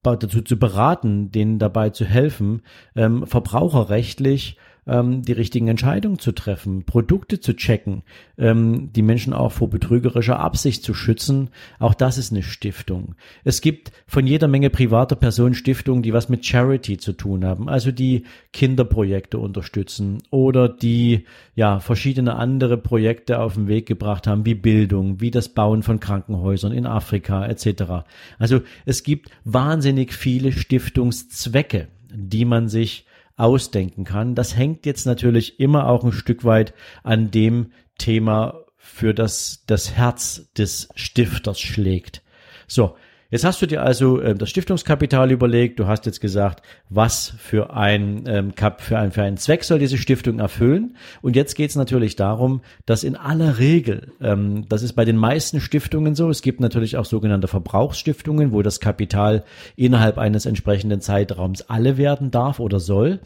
dazu 0.01 0.41
zu 0.41 0.57
beraten, 0.57 1.31
denen 1.31 1.59
dabei 1.59 1.89
zu 1.89 2.05
helfen, 2.05 2.61
ähm, 2.95 3.25
verbraucherrechtlich 3.25 4.57
ähm, 4.87 5.23
die 5.23 5.31
richtigen 5.31 5.67
Entscheidungen 5.67 6.19
zu 6.19 6.31
treffen, 6.31 6.83
Produkte 6.83 7.39
zu 7.39 7.55
checken, 7.55 8.03
ähm, 8.37 8.91
die 8.93 9.01
Menschen 9.01 9.33
auch 9.33 9.51
vor 9.51 9.69
betrügerischer 9.69 10.39
Absicht 10.39 10.83
zu 10.83 10.93
schützen. 10.93 11.49
Auch 11.79 11.93
das 11.93 12.17
ist 12.17 12.31
eine 12.31 12.43
Stiftung. 12.43 13.15
Es 13.43 13.61
gibt 13.61 13.91
von 14.07 14.27
jeder 14.27 14.47
Menge 14.47 14.69
privater 14.69 15.15
Personen 15.15 15.55
Stiftungen, 15.55 16.03
die 16.03 16.13
was 16.13 16.29
mit 16.29 16.45
Charity 16.45 16.97
zu 16.97 17.13
tun 17.13 17.45
haben, 17.45 17.69
also 17.69 17.91
die 17.91 18.23
Kinderprojekte 18.51 19.37
unterstützen 19.37 20.21
oder 20.29 20.69
die 20.69 21.25
ja 21.55 21.79
verschiedene 21.79 22.35
andere 22.35 22.77
Projekte 22.77 23.39
auf 23.39 23.55
den 23.55 23.67
Weg 23.67 23.85
gebracht 23.85 24.27
haben, 24.27 24.45
wie 24.45 24.55
Bildung, 24.55 25.21
wie 25.21 25.31
das 25.31 25.49
Bauen 25.49 25.83
von 25.83 25.99
Krankenhäusern 25.99 26.71
in 26.71 26.85
Afrika 26.85 27.45
etc. 27.45 28.05
Also 28.39 28.61
es 28.85 29.03
gibt 29.03 29.29
wahnsinnig 29.43 30.13
viele 30.13 30.51
Stiftungszwecke, 30.51 31.87
die 32.13 32.45
man 32.45 32.67
sich 32.67 33.05
ausdenken 33.35 34.03
kann. 34.03 34.35
Das 34.35 34.55
hängt 34.55 34.85
jetzt 34.85 35.05
natürlich 35.05 35.59
immer 35.59 35.87
auch 35.87 36.03
ein 36.03 36.11
Stück 36.11 36.43
weit 36.43 36.73
an 37.03 37.31
dem 37.31 37.71
Thema, 37.97 38.59
für 38.77 39.13
das 39.13 39.63
das 39.65 39.93
Herz 39.93 40.51
des 40.57 40.89
Stifters 40.95 41.59
schlägt. 41.59 42.21
So, 42.67 42.95
Jetzt 43.33 43.45
hast 43.45 43.59
du 43.63 43.65
dir 43.65 43.81
also 43.81 44.21
äh, 44.21 44.35
das 44.35 44.51
Stiftungskapital 44.51 45.31
überlegt. 45.31 45.79
Du 45.79 45.87
hast 45.87 46.05
jetzt 46.05 46.21
gesagt, 46.21 46.61
was 46.91 47.33
für 47.39 47.73
ein, 47.75 48.25
ähm, 48.27 48.53
Kap, 48.53 48.79
für, 48.79 48.99
ein, 48.99 49.11
für 49.11 49.23
einen 49.23 49.37
Zweck 49.37 49.63
soll 49.63 49.79
diese 49.79 49.97
Stiftung 49.97 50.37
erfüllen. 50.37 50.95
Und 51.23 51.35
jetzt 51.35 51.55
geht 51.55 51.71
es 51.71 51.75
natürlich 51.75 52.15
darum, 52.15 52.61
dass 52.85 53.03
in 53.03 53.15
aller 53.15 53.57
Regel, 53.57 54.11
ähm, 54.21 54.69
das 54.69 54.83
ist 54.83 54.93
bei 54.93 55.03
den 55.03 55.17
meisten 55.17 55.61
Stiftungen 55.61 56.13
so, 56.13 56.29
es 56.29 56.43
gibt 56.43 56.59
natürlich 56.59 56.95
auch 56.95 57.05
sogenannte 57.05 57.47
Verbrauchsstiftungen, 57.47 58.51
wo 58.51 58.61
das 58.61 58.79
Kapital 58.79 59.43
innerhalb 59.75 60.19
eines 60.19 60.45
entsprechenden 60.45 61.01
Zeitraums 61.01 61.63
alle 61.63 61.97
werden 61.97 62.29
darf 62.29 62.59
oder 62.59 62.79
soll. 62.79 63.19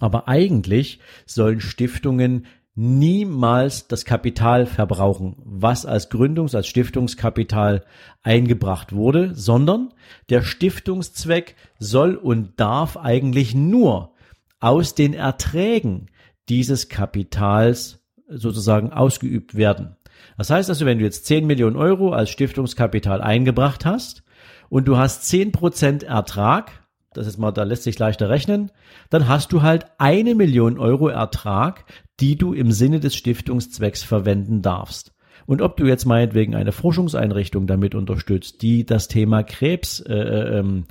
Aber 0.00 0.26
eigentlich 0.26 0.98
sollen 1.24 1.60
Stiftungen 1.60 2.46
niemals 2.80 3.88
das 3.88 4.04
Kapital 4.04 4.64
verbrauchen, 4.64 5.34
was 5.44 5.84
als 5.84 6.12
Gründungs-, 6.12 6.54
als 6.54 6.68
Stiftungskapital 6.68 7.84
eingebracht 8.22 8.92
wurde, 8.92 9.34
sondern 9.34 9.92
der 10.30 10.42
Stiftungszweck 10.42 11.56
soll 11.80 12.14
und 12.14 12.60
darf 12.60 12.96
eigentlich 12.96 13.52
nur 13.52 14.12
aus 14.60 14.94
den 14.94 15.12
Erträgen 15.12 16.06
dieses 16.48 16.88
Kapitals 16.88 17.98
sozusagen 18.28 18.92
ausgeübt 18.92 19.56
werden. 19.56 19.96
Das 20.36 20.50
heißt 20.50 20.68
also, 20.68 20.86
wenn 20.86 20.98
du 20.98 21.04
jetzt 21.04 21.26
10 21.26 21.48
Millionen 21.48 21.74
Euro 21.74 22.12
als 22.12 22.30
Stiftungskapital 22.30 23.20
eingebracht 23.20 23.86
hast 23.86 24.22
und 24.68 24.86
du 24.86 24.96
hast 24.96 25.24
10 25.24 25.50
Prozent 25.50 26.04
Ertrag, 26.04 26.86
das 27.12 27.26
ist 27.26 27.38
mal, 27.38 27.50
da 27.50 27.64
lässt 27.64 27.82
sich 27.82 27.98
leichter 27.98 28.28
rechnen, 28.28 28.70
dann 29.10 29.26
hast 29.26 29.52
du 29.52 29.62
halt 29.62 29.86
eine 29.98 30.36
Million 30.36 30.78
Euro 30.78 31.08
Ertrag, 31.08 31.84
die 32.20 32.36
du 32.36 32.52
im 32.52 32.72
Sinne 32.72 33.00
des 33.00 33.14
Stiftungszwecks 33.14 34.02
verwenden 34.02 34.62
darfst. 34.62 35.12
Und 35.46 35.62
ob 35.62 35.78
du 35.78 35.86
jetzt 35.86 36.04
meinetwegen 36.04 36.54
eine 36.54 36.72
Forschungseinrichtung 36.72 37.66
damit 37.66 37.94
unterstützt, 37.94 38.60
die 38.60 38.84
das 38.84 39.08
Thema 39.08 39.42
Krebsheilung 39.42 40.86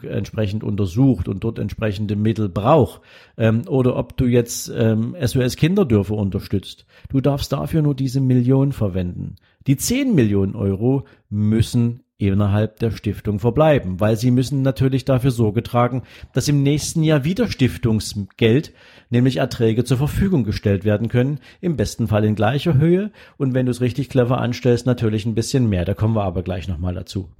äh, 0.00 0.06
ähm, 0.06 0.10
entsprechend 0.10 0.64
untersucht 0.64 1.28
und 1.28 1.44
dort 1.44 1.58
entsprechende 1.58 2.16
Mittel 2.16 2.48
braucht, 2.48 3.02
ähm, 3.36 3.68
oder 3.68 3.96
ob 3.96 4.16
du 4.16 4.24
jetzt 4.24 4.72
ähm, 4.74 5.14
SOS 5.22 5.56
Kinderdörfer 5.56 6.14
unterstützt, 6.14 6.86
du 7.10 7.20
darfst 7.20 7.52
dafür 7.52 7.82
nur 7.82 7.94
diese 7.94 8.22
Million 8.22 8.72
verwenden. 8.72 9.36
Die 9.66 9.76
10 9.76 10.14
Millionen 10.14 10.54
Euro 10.54 11.04
müssen 11.28 12.00
innerhalb 12.18 12.80
der 12.80 12.90
Stiftung 12.90 13.38
verbleiben, 13.38 14.00
weil 14.00 14.16
sie 14.16 14.32
müssen 14.32 14.62
natürlich 14.62 15.04
dafür 15.04 15.30
Sorge 15.30 15.62
tragen, 15.62 16.02
dass 16.32 16.48
im 16.48 16.64
nächsten 16.64 17.04
Jahr 17.04 17.24
wieder 17.24 17.48
Stiftungsgeld, 17.48 18.72
nämlich 19.08 19.36
Erträge 19.36 19.84
zur 19.84 19.98
Verfügung 19.98 20.42
gestellt 20.42 20.84
werden 20.84 21.08
können, 21.08 21.38
im 21.60 21.76
besten 21.76 22.08
Fall 22.08 22.24
in 22.24 22.34
gleicher 22.34 22.74
Höhe 22.74 23.12
und 23.36 23.54
wenn 23.54 23.66
du 23.66 23.70
es 23.70 23.80
richtig 23.80 24.08
clever 24.08 24.38
anstellst, 24.38 24.84
natürlich 24.84 25.26
ein 25.26 25.36
bisschen 25.36 25.68
mehr. 25.68 25.84
Da 25.84 25.94
kommen 25.94 26.16
wir 26.16 26.24
aber 26.24 26.42
gleich 26.42 26.66
nochmal 26.66 26.94
dazu. 26.94 27.30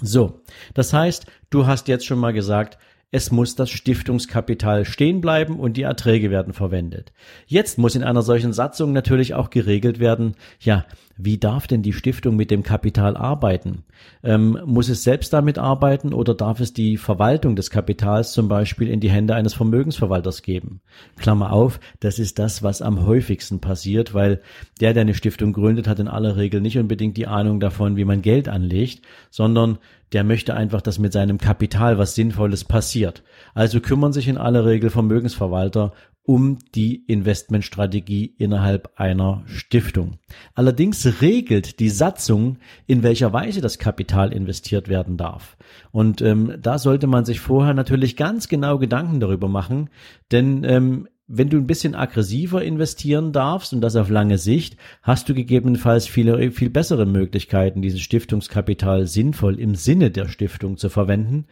So, 0.00 0.40
das 0.74 0.92
heißt, 0.92 1.26
du 1.50 1.66
hast 1.66 1.88
jetzt 1.88 2.06
schon 2.06 2.18
mal 2.18 2.32
gesagt, 2.32 2.78
es 3.12 3.30
muss 3.30 3.54
das 3.54 3.70
Stiftungskapital 3.70 4.84
stehen 4.84 5.20
bleiben 5.20 5.58
und 5.60 5.76
die 5.76 5.82
Erträge 5.82 6.30
werden 6.30 6.52
verwendet. 6.52 7.12
Jetzt 7.46 7.78
muss 7.78 7.94
in 7.94 8.02
einer 8.02 8.22
solchen 8.22 8.52
Satzung 8.52 8.92
natürlich 8.92 9.34
auch 9.34 9.50
geregelt 9.50 10.00
werden, 10.00 10.34
ja, 10.58 10.84
wie 11.16 11.38
darf 11.38 11.66
denn 11.66 11.82
die 11.82 11.94
Stiftung 11.94 12.36
mit 12.36 12.50
dem 12.50 12.62
Kapital 12.62 13.16
arbeiten? 13.16 13.84
Ähm, 14.22 14.60
muss 14.66 14.90
es 14.90 15.02
selbst 15.02 15.32
damit 15.32 15.56
arbeiten 15.56 16.12
oder 16.12 16.34
darf 16.34 16.60
es 16.60 16.74
die 16.74 16.98
Verwaltung 16.98 17.56
des 17.56 17.70
Kapitals 17.70 18.32
zum 18.32 18.48
Beispiel 18.48 18.88
in 18.88 19.00
die 19.00 19.10
Hände 19.10 19.34
eines 19.34 19.54
Vermögensverwalters 19.54 20.42
geben? 20.42 20.80
Klammer 21.16 21.52
auf, 21.52 21.80
das 22.00 22.18
ist 22.18 22.38
das, 22.38 22.62
was 22.62 22.82
am 22.82 23.06
häufigsten 23.06 23.60
passiert, 23.60 24.12
weil 24.12 24.42
der, 24.80 24.92
der 24.92 25.02
eine 25.02 25.14
Stiftung 25.14 25.52
gründet, 25.54 25.88
hat 25.88 26.00
in 26.00 26.08
aller 26.08 26.36
Regel 26.36 26.60
nicht 26.60 26.76
unbedingt 26.76 27.16
die 27.16 27.26
Ahnung 27.26 27.60
davon, 27.60 27.96
wie 27.96 28.04
man 28.04 28.20
Geld 28.20 28.48
anlegt, 28.48 29.00
sondern 29.30 29.78
der 30.12 30.24
möchte 30.24 30.54
einfach, 30.54 30.82
dass 30.82 30.98
mit 30.98 31.12
seinem 31.12 31.38
Kapital 31.38 31.98
was 31.98 32.14
Sinnvolles 32.14 32.64
passiert. 32.64 33.22
Also 33.54 33.80
kümmern 33.80 34.12
sich 34.12 34.28
in 34.28 34.38
aller 34.38 34.64
Regel 34.64 34.90
Vermögensverwalter 34.90 35.92
um 36.26 36.58
die 36.74 37.04
Investmentstrategie 37.06 38.34
innerhalb 38.36 38.90
einer 38.96 39.44
Stiftung. 39.46 40.18
Allerdings 40.54 41.20
regelt 41.22 41.78
die 41.78 41.88
Satzung, 41.88 42.58
in 42.86 43.04
welcher 43.04 43.32
Weise 43.32 43.60
das 43.60 43.78
Kapital 43.78 44.32
investiert 44.32 44.88
werden 44.88 45.16
darf. 45.16 45.56
Und 45.92 46.20
ähm, 46.22 46.56
da 46.60 46.78
sollte 46.78 47.06
man 47.06 47.24
sich 47.24 47.38
vorher 47.38 47.74
natürlich 47.74 48.16
ganz 48.16 48.48
genau 48.48 48.78
Gedanken 48.78 49.20
darüber 49.20 49.46
machen, 49.46 49.88
denn 50.32 50.64
ähm, 50.64 51.08
wenn 51.28 51.48
du 51.48 51.56
ein 51.56 51.66
bisschen 51.66 51.96
aggressiver 51.96 52.62
investieren 52.62 53.32
darfst 53.32 53.72
und 53.72 53.80
das 53.80 53.96
auf 53.96 54.10
lange 54.10 54.38
Sicht, 54.38 54.76
hast 55.02 55.28
du 55.28 55.34
gegebenenfalls 55.34 56.06
viele, 56.06 56.52
viel 56.52 56.70
bessere 56.70 57.04
Möglichkeiten, 57.04 57.82
dieses 57.82 58.00
Stiftungskapital 58.00 59.08
sinnvoll 59.08 59.58
im 59.58 59.74
Sinne 59.74 60.12
der 60.12 60.28
Stiftung 60.28 60.76
zu 60.76 60.88
verwenden. 60.88 61.46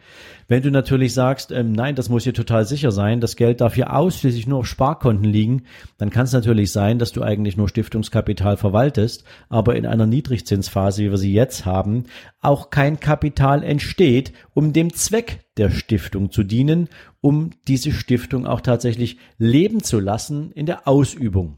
Wenn 0.47 0.63
du 0.63 0.71
natürlich 0.71 1.13
sagst, 1.13 1.51
ähm, 1.51 1.73
nein, 1.73 1.95
das 1.95 2.07
muss 2.07 2.23
hier 2.23 2.33
total 2.33 2.65
sicher 2.65 2.91
sein, 2.91 3.19
das 3.19 3.35
Geld 3.35 3.59
darf 3.59 3.75
hier 3.75 3.93
ausschließlich 3.93 4.47
nur 4.47 4.59
auf 4.59 4.67
Sparkonten 4.67 5.25
liegen, 5.25 5.63
dann 5.97 6.09
kann 6.09 6.23
es 6.23 6.31
natürlich 6.31 6.71
sein, 6.71 6.97
dass 6.97 7.11
du 7.11 7.21
eigentlich 7.21 7.57
nur 7.57 7.67
Stiftungskapital 7.67 8.55
verwaltest, 8.55 9.25
aber 9.49 9.75
in 9.75 9.85
einer 9.85 10.05
Niedrigzinsphase, 10.05 11.03
wie 11.03 11.11
wir 11.11 11.17
sie 11.17 11.33
jetzt 11.33 11.65
haben, 11.65 12.05
auch 12.39 12.69
kein 12.69 13.01
Kapital 13.01 13.61
entsteht, 13.61 14.31
um 14.53 14.71
dem 14.71 14.93
Zweck 14.93 15.45
der 15.57 15.69
Stiftung 15.69 16.31
zu 16.31 16.43
dienen, 16.43 16.89
um 17.21 17.51
diese 17.67 17.91
Stiftung 17.91 18.45
auch 18.45 18.61
tatsächlich 18.61 19.17
leben 19.37 19.64
zu 19.81 19.99
lassen 19.99 20.51
in 20.51 20.65
der 20.65 20.87
Ausübung. 20.87 21.57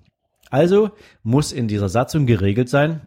Also 0.50 0.92
muss 1.24 1.52
in 1.52 1.68
dieser 1.68 1.90
Satzung 1.90 2.26
geregelt 2.26 2.70
sein, 2.70 3.02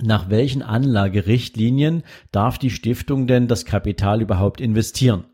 nach 0.00 0.30
welchen 0.30 0.62
Anlagerichtlinien 0.62 2.02
darf 2.32 2.58
die 2.58 2.70
Stiftung 2.70 3.26
denn 3.26 3.48
das 3.48 3.64
Kapital 3.64 4.22
überhaupt 4.22 4.60
investieren? 4.60 5.24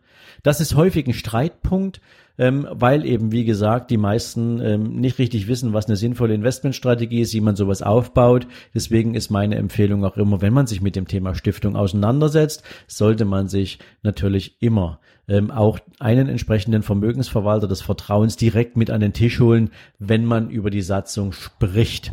Das 0.45 0.61
ist 0.61 0.77
häufig 0.77 1.07
ein 1.09 1.15
Streitpunkt, 1.15 2.01
ähm, 2.37 2.69
weil 2.71 3.07
eben, 3.07 3.33
wie 3.33 3.45
gesagt, 3.45 3.91
die 3.91 3.97
meisten 3.97 4.61
ähm, 4.61 5.01
nicht 5.01 5.19
richtig 5.19 5.49
wissen, 5.49 5.73
was 5.73 5.87
eine 5.87 5.97
sinnvolle 5.97 6.35
Investmentstrategie 6.35 7.23
ist, 7.23 7.33
wie 7.33 7.41
man 7.41 7.57
sowas 7.57 7.81
aufbaut. 7.81 8.47
Deswegen 8.75 9.15
ist 9.15 9.31
meine 9.31 9.57
Empfehlung 9.57 10.05
auch 10.05 10.17
immer, 10.19 10.43
wenn 10.43 10.53
man 10.53 10.67
sich 10.67 10.83
mit 10.83 10.97
dem 10.97 11.09
Thema 11.09 11.35
Stiftung 11.35 11.77
auseinandersetzt, 11.77 12.63
sollte 12.87 13.25
man 13.25 13.49
sich 13.49 13.79
natürlich 14.03 14.61
immer 14.61 15.01
ähm, 15.29 15.51
auch 15.51 15.79
einen 15.99 16.29
entsprechenden 16.29 16.83
Vermögensverwalter 16.83 17.67
des 17.67 17.81
Vertrauens 17.81 18.37
direkt 18.37 18.77
mit 18.77 18.91
an 18.91 19.01
den 19.01 19.15
Tisch 19.15 19.41
holen, 19.41 19.71
wenn 19.99 20.27
man 20.27 20.51
über 20.51 20.69
die 20.69 20.83
Satzung 20.83 21.33
spricht. 21.33 22.13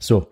So, 0.00 0.28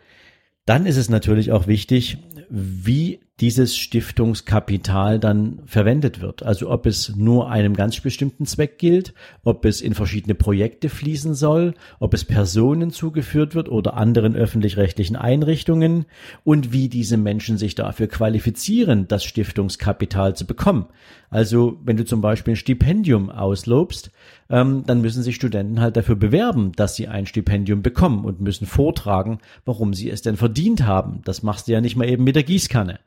dann 0.66 0.86
ist 0.86 0.96
es 0.96 1.08
natürlich 1.08 1.52
auch 1.52 1.68
wichtig, 1.68 2.18
wie 2.50 3.20
dieses 3.40 3.76
Stiftungskapital 3.76 5.20
dann 5.20 5.60
verwendet 5.64 6.20
wird. 6.20 6.42
Also 6.42 6.70
ob 6.70 6.86
es 6.86 7.14
nur 7.14 7.50
einem 7.50 7.74
ganz 7.74 8.00
bestimmten 8.00 8.46
Zweck 8.46 8.78
gilt, 8.78 9.14
ob 9.44 9.64
es 9.64 9.80
in 9.80 9.94
verschiedene 9.94 10.34
Projekte 10.34 10.88
fließen 10.88 11.34
soll, 11.34 11.74
ob 12.00 12.14
es 12.14 12.24
Personen 12.24 12.90
zugeführt 12.90 13.54
wird 13.54 13.68
oder 13.68 13.94
anderen 13.94 14.34
öffentlich-rechtlichen 14.34 15.14
Einrichtungen 15.14 16.06
und 16.42 16.72
wie 16.72 16.88
diese 16.88 17.16
Menschen 17.16 17.58
sich 17.58 17.76
dafür 17.76 18.08
qualifizieren, 18.08 19.06
das 19.06 19.22
Stiftungskapital 19.22 20.34
zu 20.34 20.44
bekommen. 20.44 20.86
Also 21.30 21.78
wenn 21.84 21.96
du 21.96 22.04
zum 22.04 22.20
Beispiel 22.20 22.54
ein 22.54 22.56
Stipendium 22.56 23.30
auslobst, 23.30 24.10
ähm, 24.50 24.82
dann 24.86 25.00
müssen 25.00 25.22
sich 25.22 25.36
Studenten 25.36 25.80
halt 25.80 25.96
dafür 25.96 26.16
bewerben, 26.16 26.72
dass 26.72 26.96
sie 26.96 27.06
ein 27.06 27.26
Stipendium 27.26 27.82
bekommen 27.82 28.24
und 28.24 28.40
müssen 28.40 28.66
vortragen, 28.66 29.38
warum 29.64 29.94
sie 29.94 30.10
es 30.10 30.22
denn 30.22 30.36
verdient 30.36 30.84
haben. 30.84 31.20
Das 31.24 31.44
machst 31.44 31.68
du 31.68 31.72
ja 31.72 31.80
nicht 31.80 31.94
mal 31.94 32.08
eben 32.08 32.24
mit 32.24 32.34
der 32.34 32.42
Gießkanne. 32.42 32.98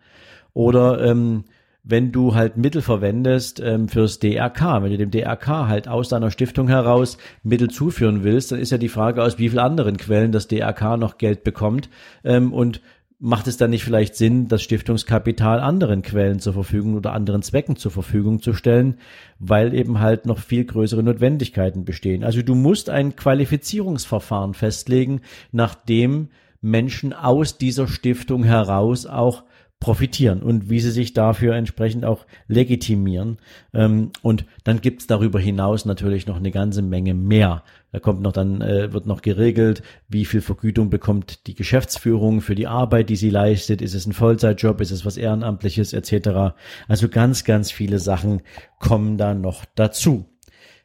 Oder 0.54 1.04
ähm, 1.04 1.46
wenn 1.84 2.12
du 2.12 2.36
halt 2.36 2.58
Mittel 2.58 2.82
verwendest 2.82 3.60
ähm, 3.60 3.88
fürs 3.88 4.20
DRK, 4.20 4.84
wenn 4.84 4.92
du 4.92 4.98
dem 4.98 5.12
DRK 5.12 5.68
halt 5.68 5.88
aus 5.88 6.10
deiner 6.10 6.30
Stiftung 6.30 6.68
heraus 6.68 7.18
Mittel 7.44 7.70
zuführen 7.70 8.24
willst, 8.24 8.52
dann 8.52 8.60
ist 8.60 8.72
ja 8.72 8.78
die 8.78 8.90
Frage, 8.90 9.24
aus 9.24 9.40
wie 9.40 9.50
vielen 9.50 9.60
anderen 9.60 9.98
Quellen 9.98 10.32
das 10.32 10.48
DRK 10.48 10.98
noch 10.98 11.18
Geld 11.18 11.44
bekommt 11.44 11.90
ähm, 12.24 12.54
und 12.54 12.82
macht 13.24 13.48
es 13.48 13.58
dann 13.58 13.70
nicht 13.70 13.84
vielleicht 13.84 14.16
Sinn, 14.16 14.48
das 14.48 14.64
Stiftungskapital 14.64 15.60
anderen 15.60 16.02
Quellen 16.02 16.40
zur 16.40 16.54
Verfügung 16.54 16.96
oder 16.96 17.14
anderen 17.14 17.44
Zwecken 17.44 17.76
zur 17.76 17.92
Verfügung 17.92 18.42
zu 18.42 18.54
stellen, 18.54 18.96
weil 19.38 19.76
eben 19.76 20.00
halt 20.00 20.26
noch 20.26 20.40
viel 20.40 20.66
größere 20.66 21.04
Notwendigkeiten 21.04 21.86
bestehen. 21.86 22.24
Also 22.24 22.42
du 22.42 22.56
musst 22.56 22.90
ein 22.90 23.16
Qualifizierungsverfahren 23.16 24.56
festlegen, 24.56 25.22
nachdem 25.52 26.30
Menschen 26.62 27.14
aus 27.14 27.60
dieser 27.60 27.88
Stiftung 27.88 28.44
heraus 28.44 29.06
auch 29.06 29.44
profitieren 29.82 30.44
und 30.44 30.70
wie 30.70 30.80
sie 30.80 30.92
sich 30.92 31.14
dafür 31.14 31.56
entsprechend 31.56 32.06
auch 32.06 32.26
legitimieren. 32.48 33.40
Ähm, 33.74 34.12
und 34.22 34.46
dann 34.64 34.80
gibt's 34.80 35.08
darüber 35.08 35.40
hinaus 35.40 35.86
natürlich 35.86 36.28
noch 36.28 36.38
eine 36.38 36.52
ganze 36.52 36.84
Menge 36.84 37.16
mehr. 37.16 37.64
Da 37.92 38.00
kommt 38.00 38.22
noch 38.22 38.32
dann, 38.32 38.62
äh, 38.62 38.94
wird 38.94 39.08
noch 39.08 39.24
geregelt, 39.24 39.82
wie 40.08 40.24
viel 40.24 40.42
Vergütung 40.42 40.92
bekommt 40.92 41.48
die 41.48 41.56
Geschäftsführung 41.56 42.42
für 42.42 42.54
die 42.54 42.68
Arbeit, 42.68 43.10
die 43.10 43.16
sie 43.16 43.32
leistet. 43.32 43.82
Ist 43.82 43.96
es 43.96 44.06
ein 44.06 44.14
Vollzeitjob? 44.14 44.80
Ist 44.82 44.92
es 44.92 45.04
was 45.04 45.18
Ehrenamtliches 45.18 45.94
etc.? 45.94 46.54
Also 46.88 47.10
ganz, 47.10 47.44
ganz 47.44 47.72
viele 47.72 47.98
Sachen 47.98 48.44
kommen 48.80 49.18
da 49.18 49.34
noch 49.34 49.66
dazu. 49.74 50.26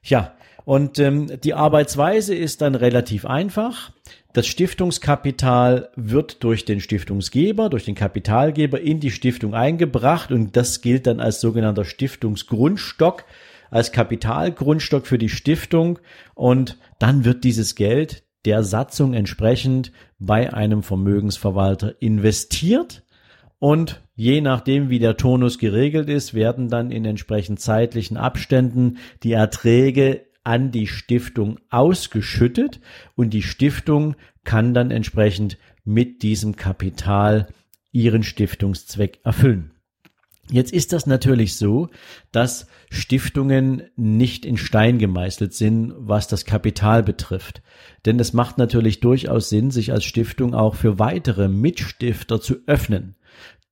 Ja, 0.03 0.36
und 0.66 0.99
ähm, 0.99 1.28
die 1.44 1.54
Arbeitsweise 1.54 2.35
ist 2.35 2.61
dann 2.61 2.75
relativ 2.75 3.25
einfach. 3.25 3.92
Das 4.32 4.49
Stiftungskapital 4.49 5.90
wird 5.94 6.42
durch 6.42 6.64
den 6.64 6.80
Stiftungsgeber, 6.80 7.70
durch 7.70 7.85
den 7.85 7.94
Kapitalgeber 7.94 8.80
in 8.80 8.99
die 8.99 9.12
Stiftung 9.12 9.54
eingebracht 9.54 10.32
und 10.32 10.56
das 10.56 10.80
gilt 10.80 11.06
dann 11.06 11.20
als 11.20 11.40
sogenannter 11.40 11.85
Stiftungsgrundstock, 11.85 13.25
als 13.70 13.92
Kapitalgrundstock 13.92 15.06
für 15.06 15.18
die 15.18 15.28
Stiftung 15.28 16.00
und 16.35 16.78
dann 16.99 17.25
wird 17.25 17.44
dieses 17.44 17.76
Geld 17.76 18.25
der 18.44 18.64
Satzung 18.64 19.14
entsprechend 19.14 19.92
bei 20.18 20.52
einem 20.52 20.82
Vermögensverwalter 20.82 21.94
investiert 22.00 23.04
und 23.61 24.02
je 24.16 24.40
nachdem, 24.40 24.90
wie 24.90 24.99
der 24.99 25.16
Tonus 25.16 25.58
geregelt 25.58 26.08
ist, 26.08 26.35
werden 26.35 26.68
dann 26.68 26.90
in 26.90 27.04
entsprechend 27.04 27.61
zeitlichen 27.61 28.16
Abständen 28.16 28.99
die 29.23 29.32
Erträge 29.32 30.25
an 30.47 30.71
die 30.71 30.87
Stiftung 30.87 31.59
ausgeschüttet 31.71 32.81
und 33.17 33.31
die 33.31 33.43
Stiftung 33.43 34.15
kann 34.45 34.75
dann 34.75 34.93
entsprechend 34.93 35.59
mit 35.85 36.23
diesem 36.23 36.55
Kapital 36.55 37.49
ihren 37.91 38.23
Stiftungszweck 38.23 39.19
erfüllen. 39.25 39.73
Jetzt 40.49 40.73
ist 40.73 40.93
das 40.93 41.07
natürlich 41.07 41.57
so, 41.57 41.88
dass 42.31 42.69
Stiftungen 42.91 43.83
nicht 43.97 44.47
in 44.47 44.57
Stein 44.57 44.99
gemeißelt 44.99 45.53
sind, 45.53 45.93
was 45.99 46.29
das 46.29 46.45
Kapital 46.45 47.03
betrifft. 47.03 47.62
Denn 48.05 48.21
es 48.21 48.33
macht 48.33 48.57
natürlich 48.57 49.00
durchaus 49.00 49.49
Sinn, 49.49 49.73
sich 49.73 49.91
als 49.91 50.05
Stiftung 50.05 50.55
auch 50.55 50.76
für 50.76 51.00
weitere 51.00 51.49
Mitstifter 51.49 52.41
zu 52.41 52.59
öffnen 52.69 53.17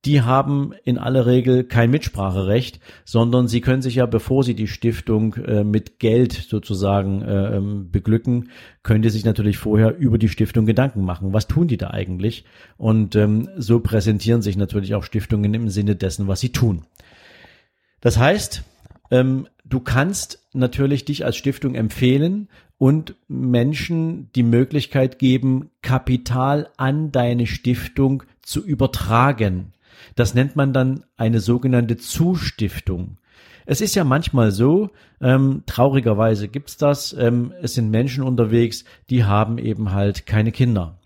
die 0.04 0.23
haben 0.23 0.73
in 0.84 0.99
aller 0.99 1.26
Regel 1.26 1.64
kein 1.64 1.90
Mitspracherecht, 1.90 2.80
sondern 3.04 3.49
sie 3.49 3.61
können 3.61 3.82
sich 3.82 3.96
ja, 3.96 4.06
bevor 4.06 4.44
sie 4.44 4.54
die 4.54 4.68
Stiftung 4.68 5.34
äh, 5.37 5.64
mit 5.64 5.99
Geld 5.99 6.32
sozusagen 6.32 7.23
äh, 7.23 7.56
ähm, 7.56 7.90
beglücken, 7.90 8.50
können 8.82 9.02
die 9.02 9.11
sich 9.11 9.25
natürlich 9.25 9.56
vorher 9.56 9.96
über 9.96 10.18
die 10.18 10.28
Stiftung 10.28 10.66
Gedanken 10.66 11.04
machen. 11.04 11.32
Was 11.32 11.46
tun 11.46 11.68
die 11.68 11.78
da 11.78 11.90
eigentlich? 11.90 12.44
Und 12.76 13.16
ähm, 13.16 13.49
so 13.56 13.80
präsentieren 13.80 14.42
sich 14.42 14.56
natürlich 14.56 14.94
auch 14.94 15.04
Stiftungen 15.04 15.54
im 15.54 15.68
Sinne 15.68 15.96
dessen, 15.96 16.28
was 16.28 16.40
sie 16.40 16.50
tun. 16.50 16.82
Das 18.00 18.18
heißt, 18.18 18.62
ähm, 19.11 19.49
du 19.64 19.80
kannst 19.80 20.46
natürlich 20.52 21.04
dich 21.04 21.25
als 21.25 21.37
Stiftung 21.37 21.75
empfehlen 21.75 22.49
und 22.76 23.14
Menschen 23.28 24.30
die 24.34 24.42
Möglichkeit 24.42 25.18
geben, 25.18 25.70
Kapital 25.80 26.68
an 26.76 27.12
deine 27.12 27.46
Stiftung 27.46 28.25
zu 28.42 28.62
übertragen. 28.64 29.73
Das 30.14 30.35
nennt 30.35 30.56
man 30.56 30.73
dann 30.73 31.04
eine 31.16 31.40
sogenannte 31.40 31.97
Zustiftung. 31.97 33.18
Es 33.66 33.80
ist 33.80 33.94
ja 33.94 34.04
manchmal 34.04 34.50
so, 34.50 34.90
ähm, 35.21 35.62
traurigerweise 35.66 36.49
gibt's 36.49 36.76
das, 36.76 37.14
ähm, 37.18 37.52
es 37.62 37.75
sind 37.75 37.90
Menschen 37.90 38.23
unterwegs, 38.23 38.85
die 39.11 39.25
haben 39.25 39.59
eben 39.59 39.92
halt 39.92 40.26
keine 40.26 40.52
Kinder. 40.52 40.99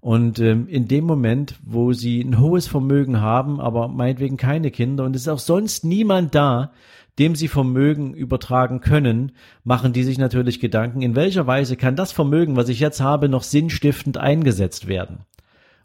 Und 0.00 0.38
ähm, 0.38 0.68
in 0.68 0.86
dem 0.86 1.04
Moment, 1.04 1.54
wo 1.64 1.92
sie 1.92 2.20
ein 2.20 2.38
hohes 2.38 2.66
Vermögen 2.66 3.20
haben, 3.20 3.60
aber 3.60 3.88
meinetwegen 3.88 4.36
keine 4.36 4.70
Kinder 4.70 5.04
und 5.04 5.16
es 5.16 5.22
ist 5.22 5.28
auch 5.28 5.38
sonst 5.38 5.84
niemand 5.84 6.34
da, 6.34 6.72
dem 7.18 7.34
sie 7.34 7.48
Vermögen 7.48 8.12
übertragen 8.12 8.80
können, 8.80 9.32
machen 9.62 9.92
die 9.92 10.02
sich 10.02 10.18
natürlich 10.18 10.60
Gedanken, 10.60 11.00
in 11.00 11.16
welcher 11.16 11.46
Weise 11.46 11.76
kann 11.76 11.96
das 11.96 12.12
Vermögen, 12.12 12.56
was 12.56 12.68
ich 12.68 12.80
jetzt 12.80 13.00
habe, 13.00 13.28
noch 13.28 13.44
sinnstiftend 13.44 14.18
eingesetzt 14.18 14.88
werden. 14.88 15.20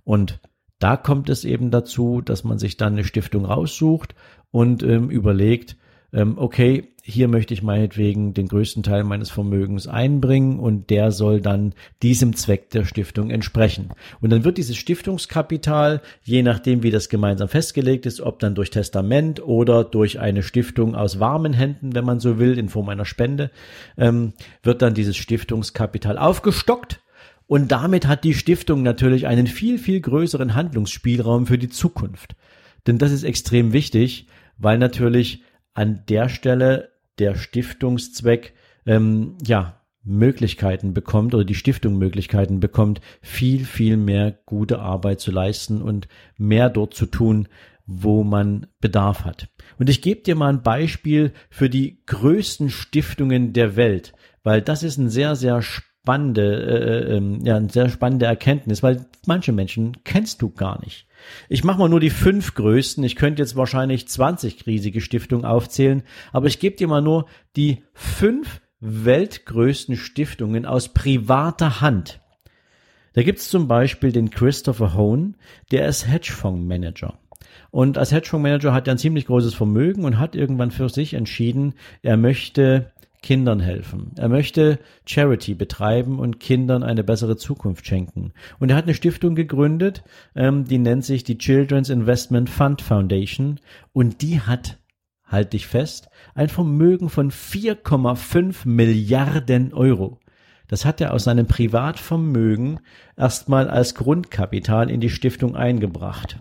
Und 0.03 0.39
da 0.79 0.97
kommt 0.97 1.29
es 1.29 1.43
eben 1.43 1.71
dazu, 1.71 2.21
dass 2.21 2.43
man 2.43 2.57
sich 2.57 2.77
dann 2.77 2.93
eine 2.93 3.03
Stiftung 3.03 3.45
raussucht 3.45 4.15
und 4.51 4.81
ähm, 4.83 5.09
überlegt, 5.09 5.77
ähm, 6.11 6.37
okay, 6.37 6.87
hier 7.03 7.27
möchte 7.27 7.53
ich 7.53 7.63
meinetwegen 7.63 8.33
den 8.33 8.47
größten 8.47 8.83
Teil 8.83 9.03
meines 9.03 9.29
Vermögens 9.29 9.87
einbringen 9.87 10.59
und 10.59 10.89
der 10.89 11.11
soll 11.11 11.41
dann 11.41 11.73
diesem 12.03 12.35
Zweck 12.35 12.69
der 12.69 12.85
Stiftung 12.85 13.31
entsprechen. 13.31 13.89
Und 14.21 14.31
dann 14.31 14.43
wird 14.43 14.57
dieses 14.57 14.77
Stiftungskapital, 14.77 16.01
je 16.23 16.43
nachdem 16.43 16.83
wie 16.83 16.91
das 16.91 17.09
gemeinsam 17.09 17.47
festgelegt 17.47 18.05
ist, 18.05 18.21
ob 18.21 18.39
dann 18.39 18.55
durch 18.55 18.69
Testament 18.69 19.41
oder 19.43 19.83
durch 19.83 20.19
eine 20.19 20.43
Stiftung 20.43 20.95
aus 20.95 21.19
warmen 21.19 21.53
Händen, 21.53 21.95
wenn 21.95 22.05
man 22.05 22.19
so 22.19 22.37
will, 22.37 22.57
in 22.57 22.69
Form 22.69 22.89
einer 22.89 23.05
Spende, 23.05 23.49
ähm, 23.97 24.33
wird 24.63 24.81
dann 24.81 24.93
dieses 24.93 25.17
Stiftungskapital 25.17 26.17
aufgestockt. 26.17 27.01
Und 27.49 27.71
damit 27.71 28.05
hat 28.05 28.25
die 28.25 28.35
Stiftung 28.35 28.83
natürlich 28.83 29.25
einen 29.25 29.47
viel, 29.47 29.79
viel 29.79 30.01
größeren 30.01 30.53
Handlungsspielraum 30.53 31.47
für 31.47 31.57
die 31.57 31.69
Zukunft. 31.69 32.35
Denn 32.85 32.99
das 32.99 33.11
ist 33.11 33.23
extrem 33.23 33.73
wichtig, 33.73 34.27
weil 34.59 34.77
natürlich 34.77 35.41
an 35.73 36.03
der 36.07 36.29
Stelle 36.29 36.91
der 37.17 37.33
Stiftungszweck 37.33 38.53
ähm, 38.85 39.35
ja 39.43 39.81
Möglichkeiten 40.03 40.93
bekommt 40.93 41.33
oder 41.33 41.43
die 41.43 41.55
Stiftung 41.55 41.97
Möglichkeiten 41.97 42.59
bekommt, 42.59 43.01
viel, 43.23 43.65
viel 43.65 43.97
mehr 43.97 44.31
gute 44.45 44.77
Arbeit 44.77 45.19
zu 45.19 45.31
leisten 45.31 45.81
und 45.81 46.07
mehr 46.37 46.69
dort 46.69 46.93
zu 46.93 47.07
tun, 47.07 47.47
wo 47.87 48.23
man 48.23 48.67
Bedarf 48.79 49.25
hat. 49.25 49.49
Und 49.79 49.89
ich 49.89 50.03
gebe 50.03 50.21
dir 50.21 50.35
mal 50.35 50.49
ein 50.49 50.61
Beispiel 50.61 51.33
für 51.49 51.67
die 51.67 52.03
größten 52.05 52.69
Stiftungen 52.69 53.53
der 53.53 53.75
Welt, 53.75 54.13
weil 54.43 54.61
das 54.61 54.83
ist 54.83 54.99
ein 54.99 55.09
sehr, 55.09 55.35
sehr 55.35 55.63
spannende, 56.01 56.41
äh, 56.41 57.17
äh, 57.17 57.39
ja, 57.43 57.57
eine 57.57 57.69
sehr 57.69 57.89
spannende 57.89 58.25
Erkenntnis, 58.25 58.81
weil 58.81 59.05
manche 59.27 59.51
Menschen 59.51 59.97
kennst 60.03 60.41
du 60.41 60.49
gar 60.49 60.81
nicht. 60.83 61.07
Ich 61.49 61.63
mache 61.63 61.79
mal 61.79 61.89
nur 61.89 61.99
die 61.99 62.09
fünf 62.09 62.55
größten. 62.55 63.03
Ich 63.03 63.15
könnte 63.15 63.41
jetzt 63.41 63.55
wahrscheinlich 63.55 64.07
20 64.07 64.65
riesige 64.65 65.01
Stiftungen 65.01 65.45
aufzählen, 65.45 66.03
aber 66.31 66.47
ich 66.47 66.59
gebe 66.59 66.77
dir 66.77 66.87
mal 66.87 67.01
nur 67.01 67.25
die 67.55 67.83
fünf 67.93 68.61
weltgrößten 68.79 69.97
Stiftungen 69.97 70.65
aus 70.65 70.93
privater 70.93 71.81
Hand. 71.81 72.21
Da 73.13 73.23
gibt 73.23 73.39
es 73.39 73.49
zum 73.49 73.67
Beispiel 73.67 74.11
den 74.11 74.29
Christopher 74.29 74.93
Hone, 74.93 75.33
der 75.71 75.87
ist 75.87 76.07
Hedgefondsmanager. 76.07 77.19
Und 77.71 77.97
als 77.97 78.11
Hedgefondsmanager 78.11 78.73
hat 78.73 78.87
er 78.87 78.95
ein 78.95 78.99
ziemlich 78.99 79.25
großes 79.25 79.53
Vermögen 79.53 80.05
und 80.05 80.17
hat 80.17 80.35
irgendwann 80.35 80.71
für 80.71 80.89
sich 80.89 81.13
entschieden, 81.13 81.73
er 82.01 82.17
möchte 82.17 82.91
Kindern 83.21 83.59
helfen. 83.59 84.11
Er 84.17 84.29
möchte 84.29 84.79
Charity 85.05 85.53
betreiben 85.53 86.19
und 86.19 86.39
Kindern 86.39 86.83
eine 86.83 87.03
bessere 87.03 87.37
Zukunft 87.37 87.85
schenken. 87.85 88.33
Und 88.59 88.69
er 88.69 88.77
hat 88.77 88.85
eine 88.85 88.93
Stiftung 88.93 89.35
gegründet, 89.35 90.03
ähm, 90.35 90.65
die 90.65 90.77
nennt 90.77 91.03
sich 91.03 91.23
die 91.23 91.37
Children's 91.37 91.89
Investment 91.89 92.49
Fund 92.49 92.81
Foundation 92.81 93.59
und 93.93 94.21
die 94.21 94.39
hat, 94.41 94.77
halt 95.25 95.53
dich 95.53 95.67
fest, 95.67 96.09
ein 96.33 96.49
Vermögen 96.49 97.09
von 97.09 97.31
4,5 97.31 98.67
Milliarden 98.67 99.73
Euro. 99.73 100.19
Das 100.67 100.85
hat 100.85 101.01
er 101.01 101.13
aus 101.13 101.23
seinem 101.23 101.47
Privatvermögen 101.47 102.79
erstmal 103.17 103.69
als 103.69 103.95
Grundkapital 103.95 104.89
in 104.89 105.01
die 105.01 105.09
Stiftung 105.09 105.55
eingebracht. 105.55 106.39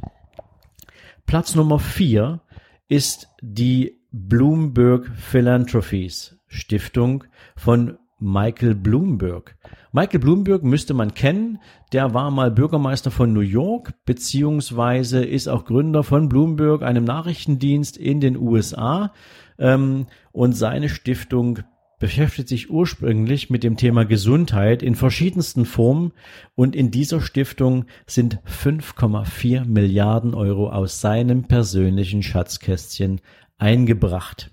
Platz 1.27 1.55
Nummer 1.55 1.79
vier 1.79 2.41
ist 2.89 3.29
die 3.43 4.01
Bloomberg 4.13 5.11
Philanthropies. 5.17 6.38
Stiftung 6.49 7.25
von 7.57 7.99
Michael 8.21 8.75
Bloomberg. 8.75 9.57
Michael 9.93 10.21
Bloomberg 10.21 10.65
müsste 10.65 10.93
man 10.93 11.15
kennen. 11.15 11.61
Der 11.93 12.15
war 12.15 12.31
mal 12.31 12.51
Bürgermeister 12.51 13.11
von 13.11 13.33
New 13.33 13.41
York, 13.41 13.93
beziehungsweise 14.05 15.25
ist 15.25 15.49
auch 15.49 15.65
Gründer 15.65 16.03
von 16.03 16.29
Bloomberg, 16.29 16.83
einem 16.83 17.05
Nachrichtendienst 17.05 17.97
in 17.97 18.21
den 18.21 18.37
USA. 18.37 19.13
Ähm, 19.59 20.07
und 20.33 20.55
seine 20.55 20.89
Stiftung 20.89 21.61
beschäftigt 21.99 22.49
sich 22.49 22.71
ursprünglich 22.71 23.51
mit 23.51 23.65
dem 23.65 23.77
Thema 23.77 24.05
Gesundheit 24.05 24.83
in 24.83 24.95
verschiedensten 24.95 25.65
Formen. 25.65 26.13
Und 26.55 26.77
in 26.77 26.91
dieser 26.91 27.21
Stiftung 27.21 27.87
sind 28.07 28.41
5,4 28.47 29.65
Milliarden 29.65 30.35
Euro 30.35 30.71
aus 30.71 31.01
seinem 31.01 31.45
persönlichen 31.45 32.23
Schatzkästchen 32.23 33.21
eingebracht. 33.59 34.51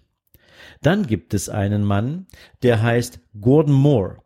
Dann 0.86 1.08
gibt 1.08 1.34
es 1.34 1.50
einen 1.50 1.84
Mann, 1.84 2.28
der 2.62 2.84
heißt 2.84 3.20
Gordon 3.42 3.74
Moore. 3.74 4.18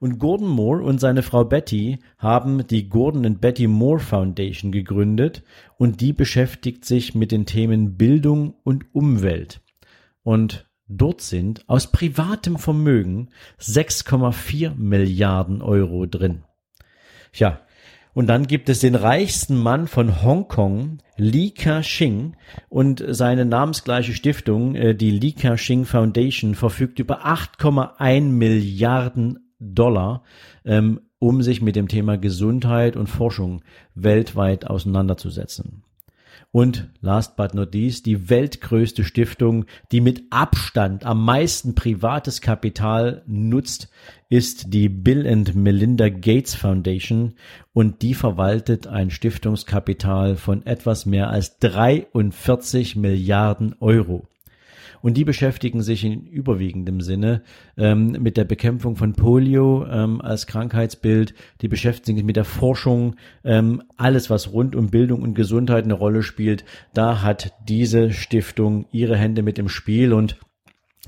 Und 0.00 0.18
Gordon 0.18 0.48
Moore 0.48 0.82
und 0.82 0.98
seine 0.98 1.22
Frau 1.22 1.44
Betty 1.44 2.00
haben 2.18 2.66
die 2.66 2.88
Gordon 2.88 3.24
and 3.24 3.40
Betty 3.40 3.68
Moore 3.68 4.00
Foundation 4.00 4.72
gegründet 4.72 5.44
und 5.76 6.00
die 6.00 6.12
beschäftigt 6.12 6.84
sich 6.84 7.14
mit 7.14 7.30
den 7.30 7.46
Themen 7.46 7.96
Bildung 7.96 8.56
und 8.64 8.92
Umwelt. 8.92 9.60
Und 10.24 10.68
dort 10.88 11.20
sind 11.20 11.62
aus 11.68 11.92
privatem 11.92 12.58
Vermögen 12.58 13.28
6,4 13.60 14.74
Milliarden 14.74 15.62
Euro 15.62 16.06
drin. 16.06 16.42
Ja, 17.32 17.60
und 18.18 18.26
dann 18.26 18.48
gibt 18.48 18.68
es 18.68 18.80
den 18.80 18.96
reichsten 18.96 19.56
Mann 19.56 19.86
von 19.86 20.24
Hongkong, 20.24 20.98
Li 21.16 21.52
Ka-shing, 21.52 22.34
und 22.68 23.00
seine 23.06 23.44
namensgleiche 23.44 24.12
Stiftung, 24.12 24.74
äh, 24.74 24.96
die 24.96 25.12
Li 25.12 25.34
Ka-shing 25.34 25.84
Foundation, 25.84 26.56
verfügt 26.56 26.98
über 26.98 27.24
8,1 27.24 28.22
Milliarden 28.22 29.52
Dollar, 29.60 30.24
ähm, 30.64 30.98
um 31.20 31.42
sich 31.42 31.62
mit 31.62 31.76
dem 31.76 31.86
Thema 31.86 32.18
Gesundheit 32.18 32.96
und 32.96 33.06
Forschung 33.06 33.62
weltweit 33.94 34.66
auseinanderzusetzen. 34.66 35.84
Und 36.50 36.88
last 37.02 37.36
but 37.36 37.54
not 37.54 37.74
least, 37.74 38.06
die 38.06 38.30
weltgrößte 38.30 39.04
Stiftung, 39.04 39.66
die 39.92 40.00
mit 40.00 40.22
Abstand 40.30 41.04
am 41.04 41.22
meisten 41.22 41.74
privates 41.74 42.40
Kapital 42.40 43.22
nutzt, 43.26 43.90
ist 44.30 44.72
die 44.72 44.88
Bill 44.88 45.26
and 45.26 45.54
Melinda 45.54 46.08
Gates 46.08 46.54
Foundation 46.54 47.34
und 47.74 48.00
die 48.00 48.14
verwaltet 48.14 48.86
ein 48.86 49.10
Stiftungskapital 49.10 50.36
von 50.36 50.64
etwas 50.64 51.04
mehr 51.04 51.28
als 51.28 51.58
43 51.58 52.96
Milliarden 52.96 53.74
Euro. 53.80 54.26
Und 55.00 55.16
die 55.16 55.24
beschäftigen 55.24 55.82
sich 55.82 56.04
in 56.04 56.26
überwiegendem 56.26 57.00
Sinne 57.00 57.42
ähm, 57.76 58.16
mit 58.20 58.36
der 58.36 58.44
Bekämpfung 58.44 58.96
von 58.96 59.12
Polio 59.12 59.86
ähm, 59.86 60.20
als 60.20 60.46
Krankheitsbild. 60.46 61.34
Die 61.60 61.68
beschäftigen 61.68 62.18
sich 62.18 62.26
mit 62.26 62.36
der 62.36 62.44
Forschung, 62.44 63.16
ähm, 63.44 63.82
alles 63.96 64.30
was 64.30 64.52
rund 64.52 64.74
um 64.76 64.90
Bildung 64.90 65.22
und 65.22 65.34
Gesundheit 65.34 65.84
eine 65.84 65.94
Rolle 65.94 66.22
spielt. 66.22 66.64
Da 66.94 67.22
hat 67.22 67.52
diese 67.68 68.12
Stiftung 68.12 68.86
ihre 68.92 69.16
Hände 69.16 69.42
mit 69.42 69.58
im 69.58 69.68
Spiel 69.68 70.12
und 70.12 70.36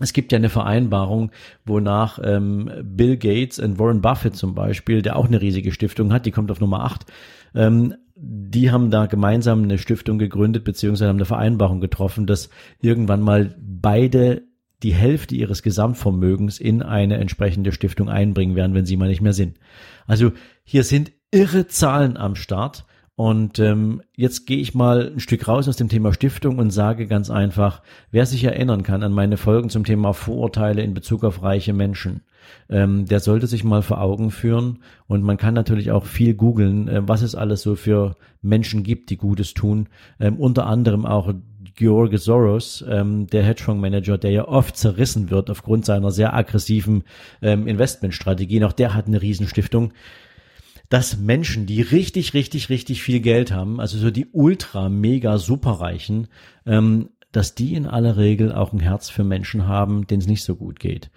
es 0.01 0.15
gibt 0.15 0.33
ja 0.33 0.39
eine 0.39 0.49
Vereinbarung, 0.49 1.31
wonach 1.67 2.19
ähm, 2.23 2.71
Bill 2.83 3.19
Gates 3.19 3.59
und 3.59 3.79
Warren 3.79 4.01
Buffett 4.01 4.35
zum 4.35 4.55
Beispiel, 4.55 5.03
der 5.03 5.17
auch 5.17 5.27
eine 5.27 5.43
riesige 5.43 5.73
Stiftung 5.73 6.13
hat, 6.13 6.25
die 6.25 6.31
kommt 6.31 6.51
auf 6.51 6.61
Nummer 6.61 6.85
8, 6.85 7.05
ähm, 7.55 7.95
die 8.23 8.71
haben 8.71 8.91
da 8.91 9.07
gemeinsam 9.07 9.63
eine 9.63 9.79
Stiftung 9.79 10.19
gegründet, 10.19 10.65
beziehungsweise 10.65 11.09
haben 11.09 11.17
eine 11.17 11.25
Vereinbarung 11.25 11.81
getroffen, 11.81 12.27
dass 12.27 12.51
irgendwann 12.81 13.23
mal 13.23 13.57
beide 13.59 14.43
die 14.83 14.95
Hälfte 14.95 15.35
ihres 15.35 15.63
Gesamtvermögens 15.63 16.59
in 16.59 16.83
eine 16.83 17.19
entsprechende 17.19 17.73
Stiftung 17.73 18.09
einbringen 18.09 18.57
werden, 18.57 18.75
wenn 18.75 18.87
sie 18.87 18.97
mal 18.97 19.09
nicht 19.09 19.21
mehr 19.21 19.33
sind. 19.33 19.59
Also 20.07 20.33
hier 20.65 20.85
sind 20.85 21.13
irre 21.31 21.67
Zahlen 21.67 22.17
am 22.17 22.35
Start. 22.35 22.85
Und 23.17 23.59
ähm, 23.59 24.01
jetzt 24.17 24.47
gehe 24.47 24.57
ich 24.57 24.75
mal 24.75 25.13
ein 25.13 25.21
Stück 25.21 25.47
raus 25.47 25.69
aus 25.69 25.77
dem 25.77 25.91
Thema 25.91 26.15
Stiftung 26.15 26.59
und 26.59 26.71
sage 26.71 27.07
ganz 27.07 27.29
einfach, 27.29 27.83
wer 28.11 28.25
sich 28.25 28.43
erinnern 28.45 28.83
kann 28.83 29.03
an 29.03 29.13
meine 29.13 29.37
Folgen 29.37 29.69
zum 29.69 29.85
Thema 29.85 30.15
Vorurteile 30.15 30.81
in 30.81 30.95
Bezug 30.95 31.25
auf 31.25 31.43
reiche 31.43 31.75
Menschen, 31.75 32.23
ähm, 32.69 33.07
der 33.07 33.21
sollte 33.21 33.47
sich 33.47 33.65
mal 33.65 33.83
vor 33.83 34.01
Augen 34.01 34.31
führen. 34.31 34.79
Und 35.07 35.23
man 35.23 35.37
kann 35.37 35.55
natürlich 35.55 35.91
auch 35.91 36.07
viel 36.07 36.35
googeln, 36.35 36.89
äh, 36.89 37.07
was 37.07 37.23
es 37.23 37.35
alles 37.35 37.63
so 37.63 37.75
für 37.75 38.17
Menschen 38.43 38.83
gibt, 38.83 39.11
die 39.11 39.17
Gutes 39.17 39.55
tun. 39.55 39.89
Ähm, 40.19 40.37
unter 40.37 40.67
anderem 40.67 41.05
auch 41.05 41.33
George 41.75 42.19
Soros, 42.19 42.85
ähm, 42.89 43.27
der 43.29 43.43
Hedgefondsmanager, 43.43 44.19
der 44.19 44.31
ja 44.31 44.49
oft 44.49 44.77
zerrissen 44.77 45.31
wird 45.31 45.51
aufgrund 45.51 45.85
seiner 45.85 46.11
sehr 46.11 46.35
aggressiven 46.35 47.05
ähm, 47.43 47.67
Investmentstrategie. 47.67 48.63
Auch 48.65 48.73
der 48.73 48.95
hat 48.95 49.07
eine 49.07 49.23
Riesenstiftung. 49.23 49.93
dass 50.89 51.19
Menschen, 51.19 51.67
die 51.67 51.83
richtig, 51.83 52.35
richtig, 52.35 52.69
richtig 52.69 53.01
viel 53.05 53.21
Geld 53.21 53.53
haben, 53.53 53.79
also 53.79 53.97
so 53.97 54.11
die 54.11 54.27
ultra, 54.33 54.89
mega, 54.89 55.39
superreichen, 55.39 56.27
ähm, 56.67 57.11
dass 57.31 57.55
die 57.55 57.75
in 57.75 57.87
aller 57.87 58.17
Regel 58.17 58.53
auch 58.53 58.73
ein 58.73 58.81
Herz 58.81 59.09
für 59.09 59.23
Menschen 59.23 59.69
haben, 59.69 60.09
denen 60.09 60.21
es 60.21 60.27
nicht 60.27 60.43
so 60.43 60.57
gut 60.57 60.81
geht 60.81 61.11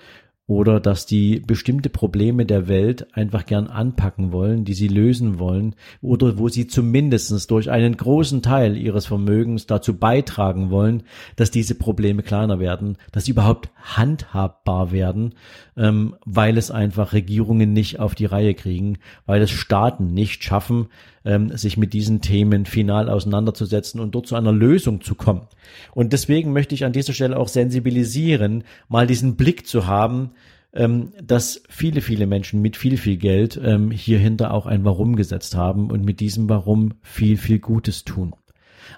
oder 0.46 0.82
dass 0.82 1.06
die 1.06 1.40
bestimmte 1.40 1.90
Probleme 1.90 2.46
der 2.46 2.68
Welt 2.68 3.08
einfach 3.16 3.46
gern 3.46 3.68
anpacken 3.68 4.34
wollen, 4.34 4.66
die 4.66 4.74
sie 4.74 4.90
lösen 4.90 5.40
wollen 5.40 5.76
oder 6.02 6.38
wo 6.38 6.50
sie 6.50 6.68
zumindestens 6.68 7.48
durch 7.48 7.72
einen 7.72 7.96
großen 7.96 8.42
Teil 8.42 8.76
ihres 8.76 9.06
Vermögens 9.06 9.68
dazu 9.68 9.98
beitragen 9.98 10.70
wollen, 10.70 11.04
dass 11.38 11.50
diese 11.50 11.76
Probleme 11.76 12.24
kleiner 12.24 12.60
werden, 12.60 12.98
dass 13.14 13.26
sie 13.26 13.32
überhaupt 13.32 13.70
handhabbar 13.82 14.92
werden, 14.92 15.36
ähm, 15.78 16.16
weil 16.26 16.58
es 16.58 16.72
einfach 16.72 17.14
Regierungen 17.14 17.72
nicht 17.72 18.02
auf 18.02 18.14
die 18.14 18.26
Reihe 18.26 18.54
kriegen, 18.54 18.98
weil 19.26 19.42
es 19.42 19.52
Staaten 19.52 20.14
nicht 20.14 20.44
schaffen, 20.44 20.88
ähm, 21.26 21.56
sich 21.56 21.78
mit 21.78 21.94
diesen 21.94 22.22
Themen 22.22 22.66
final 22.66 23.10
auseinanderzusetzen 23.10 24.00
und 24.00 24.14
dort 24.16 24.28
zu 24.28 24.36
einer 24.36 24.52
Lösung 24.52 25.02
zu 25.02 25.16
kommen. 25.16 25.48
Und 25.94 26.14
deswegen 26.14 26.54
möchte 26.54 26.76
ich 26.76 26.86
an 26.86 26.94
dieser 26.94 27.14
Stelle 27.14 27.38
auch 27.38 27.48
sensibilisieren, 27.48 28.64
mal 28.90 29.08
diesen 29.08 29.36
Blick 29.36 29.68
zu 29.68 29.88
haben, 29.88 30.32
ähm, 30.74 31.14
dass 31.24 31.62
viele, 31.70 32.02
viele 32.02 32.28
Menschen 32.28 32.62
mit 32.62 32.78
viel, 32.78 32.98
viel 32.98 33.18
Geld 33.18 33.60
ähm, 33.64 33.92
hierhinter 33.92 34.54
auch 34.54 34.66
ein 34.66 34.84
Warum 34.86 35.16
gesetzt 35.16 35.56
haben 35.56 35.92
und 35.92 36.04
mit 36.04 36.20
diesem 36.20 36.50
Warum 36.50 36.94
viel, 37.02 37.38
viel 37.38 37.60
Gutes 37.60 38.04
tun. 38.04 38.34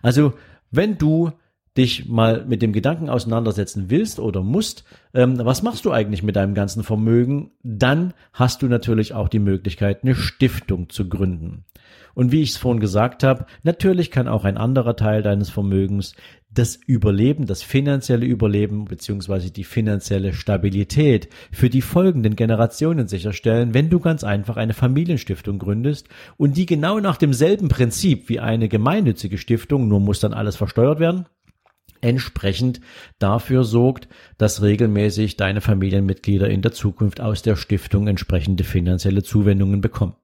Also, 0.02 0.34
wenn 0.72 0.98
du 0.98 1.32
dich 1.78 2.08
mal 2.08 2.46
mit 2.46 2.62
dem 2.62 2.74
Gedanken 2.74 3.10
auseinandersetzen 3.10 3.86
willst 3.90 4.20
oder 4.20 4.42
musst, 4.42 4.84
ähm, 5.14 5.38
was 5.44 5.62
machst 5.62 5.86
du 5.86 5.92
eigentlich 5.92 6.24
mit 6.24 6.36
deinem 6.36 6.54
ganzen 6.54 6.84
Vermögen, 6.84 7.52
dann 7.64 8.14
hast 8.34 8.62
du 8.62 8.68
natürlich 8.68 9.14
auch 9.14 9.28
die 9.28 9.40
Möglichkeit, 9.40 10.04
eine 10.04 10.16
Stiftung 10.16 10.90
zu 10.90 11.10
gründen. 11.10 11.66
Und 12.14 12.32
wie 12.32 12.42
ich 12.42 12.52
es 12.52 12.58
vorhin 12.58 12.80
gesagt 12.80 13.24
habe, 13.24 13.46
natürlich 13.64 14.10
kann 14.10 14.30
auch 14.30 14.46
ein 14.46 14.58
anderer 14.58 14.96
Teil 14.96 15.22
deines 15.22 15.50
Vermögens 15.50 16.16
das 16.50 16.80
Überleben, 16.88 17.46
das 17.46 17.62
finanzielle 17.62 18.26
Überleben 18.26 18.86
beziehungsweise 18.86 19.52
die 19.52 19.66
finanzielle 19.66 20.34
Stabilität 20.34 21.28
für 21.52 21.70
die 21.70 21.82
folgenden 21.82 22.38
Generationen 22.38 23.10
sicherstellen, 23.10 23.74
wenn 23.74 23.90
du 23.90 24.00
ganz 24.00 24.24
einfach 24.24 24.56
eine 24.56 24.74
Familienstiftung 24.74 25.60
gründest 25.60 26.08
und 26.38 26.56
die 26.56 26.66
genau 26.66 27.02
nach 27.02 27.18
demselben 27.18 27.68
Prinzip 27.68 28.30
wie 28.30 28.40
eine 28.40 28.70
gemeinnützige 28.70 29.38
Stiftung, 29.38 29.90
nur 29.90 30.00
muss 30.00 30.22
dann 30.22 30.34
alles 30.34 30.56
versteuert 30.56 31.02
werden, 31.02 31.26
entsprechend 32.02 32.82
dafür 33.20 33.64
sorgt, 33.64 34.08
dass 34.38 34.62
regelmäßig 34.62 35.38
deine 35.38 35.62
Familienmitglieder 35.62 36.50
in 36.50 36.62
der 36.62 36.72
Zukunft 36.72 37.22
aus 37.22 37.42
der 37.42 37.56
Stiftung 37.56 38.08
entsprechende 38.08 38.64
finanzielle 38.64 39.24
Zuwendungen 39.24 39.82
bekommen. 39.82 40.16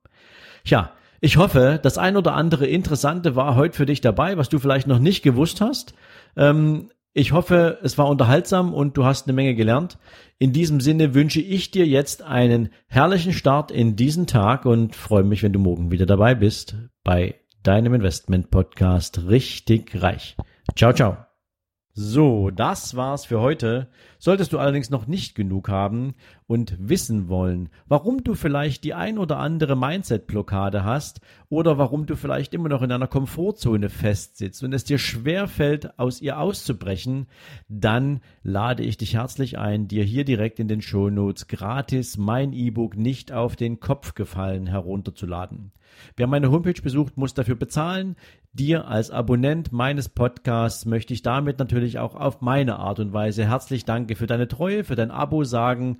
Ja, 0.63 0.93
ich 1.19 1.38
hoffe, 1.38 1.79
das 1.81 1.97
ein 1.97 2.17
oder 2.17 2.34
andere 2.34 2.65
Interessante 2.65 3.36
war 3.36 3.55
heute 3.55 3.77
für 3.77 3.86
dich 3.86 4.01
dabei, 4.01 4.38
was 4.38 4.49
du 4.49 4.60
vielleicht 4.60 4.88
noch 4.88 4.99
nicht 4.99 5.21
gewusst 5.21 5.62
hast. 5.62 5.93
Ähm, 6.36 6.89
ich 7.13 7.34
hoffe, 7.34 7.77
es 7.84 7.97
war 7.97 8.07
unterhaltsam 8.07 8.73
und 8.73 8.95
du 8.95 9.03
hast 9.03 9.27
eine 9.27 9.34
Menge 9.34 9.53
gelernt. 9.53 9.97
In 10.39 10.53
diesem 10.53 10.79
Sinne 10.79 11.13
wünsche 11.13 11.41
ich 11.41 11.69
dir 11.69 11.86
jetzt 11.86 12.23
einen 12.23 12.69
herrlichen 12.88 13.34
Start 13.34 13.69
in 13.69 13.95
diesen 13.95 14.27
Tag 14.27 14.65
und 14.65 14.95
freue 14.95 15.23
mich, 15.23 15.43
wenn 15.43 15.53
du 15.53 15.60
morgen 15.60 15.91
wieder 15.91 16.05
dabei 16.05 16.36
bist 16.36 16.75
bei 17.03 17.36
deinem 17.63 17.93
Investment 17.93 18.49
Podcast 18.49 19.27
richtig 19.27 20.01
reich. 20.01 20.36
Ciao, 20.75 20.93
ciao. 20.93 21.31
So, 21.93 22.51
das 22.51 22.95
war's 22.95 23.25
für 23.25 23.41
heute. 23.41 23.89
Solltest 24.17 24.54
du 24.54 24.60
allerdings 24.60 24.89
noch 24.89 25.08
nicht 25.08 25.36
genug 25.36 25.67
haben 25.67 26.15
und 26.52 26.76
wissen 26.78 27.30
wollen, 27.30 27.70
warum 27.88 28.26
du 28.26 28.36
vielleicht 28.36 28.84
die 28.84 28.94
ein 28.94 29.18
oder 29.18 29.38
andere 29.38 29.78
Mindset-Blockade 29.78 30.84
hast 30.84 31.22
oder 31.48 31.78
warum 31.78 32.08
du 32.08 32.18
vielleicht 32.18 32.54
immer 32.54 32.68
noch 32.68 32.82
in 32.82 32.92
einer 32.92 33.08
Komfortzone 33.08 33.88
festsitzt 33.88 34.62
und 34.62 34.74
es 34.74 34.84
dir 34.84 34.98
schwerfällt, 34.98 35.98
aus 35.98 36.20
ihr 36.20 36.38
auszubrechen, 36.38 37.28
dann 37.70 38.20
lade 38.44 38.84
ich 38.84 38.98
dich 38.98 39.14
herzlich 39.14 39.60
ein, 39.60 39.88
dir 39.88 40.04
hier 40.04 40.26
direkt 40.26 40.60
in 40.60 40.68
den 40.68 40.82
Show 40.82 41.10
Notes 41.10 41.48
gratis 41.48 42.18
mein 42.18 42.52
E-Book 42.52 42.98
nicht 42.98 43.32
auf 43.32 43.56
den 43.56 43.80
Kopf 43.80 44.14
gefallen 44.14 44.68
herunterzuladen. 44.68 45.72
Wer 46.16 46.28
meine 46.28 46.52
Homepage 46.52 46.82
besucht, 46.82 47.18
muss 47.18 47.34
dafür 47.34 47.56
bezahlen. 47.56 48.16
Dir 48.54 48.88
als 48.88 49.12
Abonnent 49.12 49.72
meines 49.72 50.10
Podcasts 50.10 50.86
möchte 50.86 51.14
ich 51.14 51.22
damit 51.22 51.60
natürlich 51.60 52.00
auch 52.00 52.16
auf 52.16 52.42
meine 52.42 52.80
Art 52.80 53.00
und 53.00 53.14
Weise 53.14 53.48
herzlich 53.48 53.86
danke 53.86 54.16
für 54.16 54.28
deine 54.28 54.48
Treue, 54.48 54.84
für 54.84 54.96
dein 54.96 55.12
Abo 55.12 55.46
sagen 55.46 56.00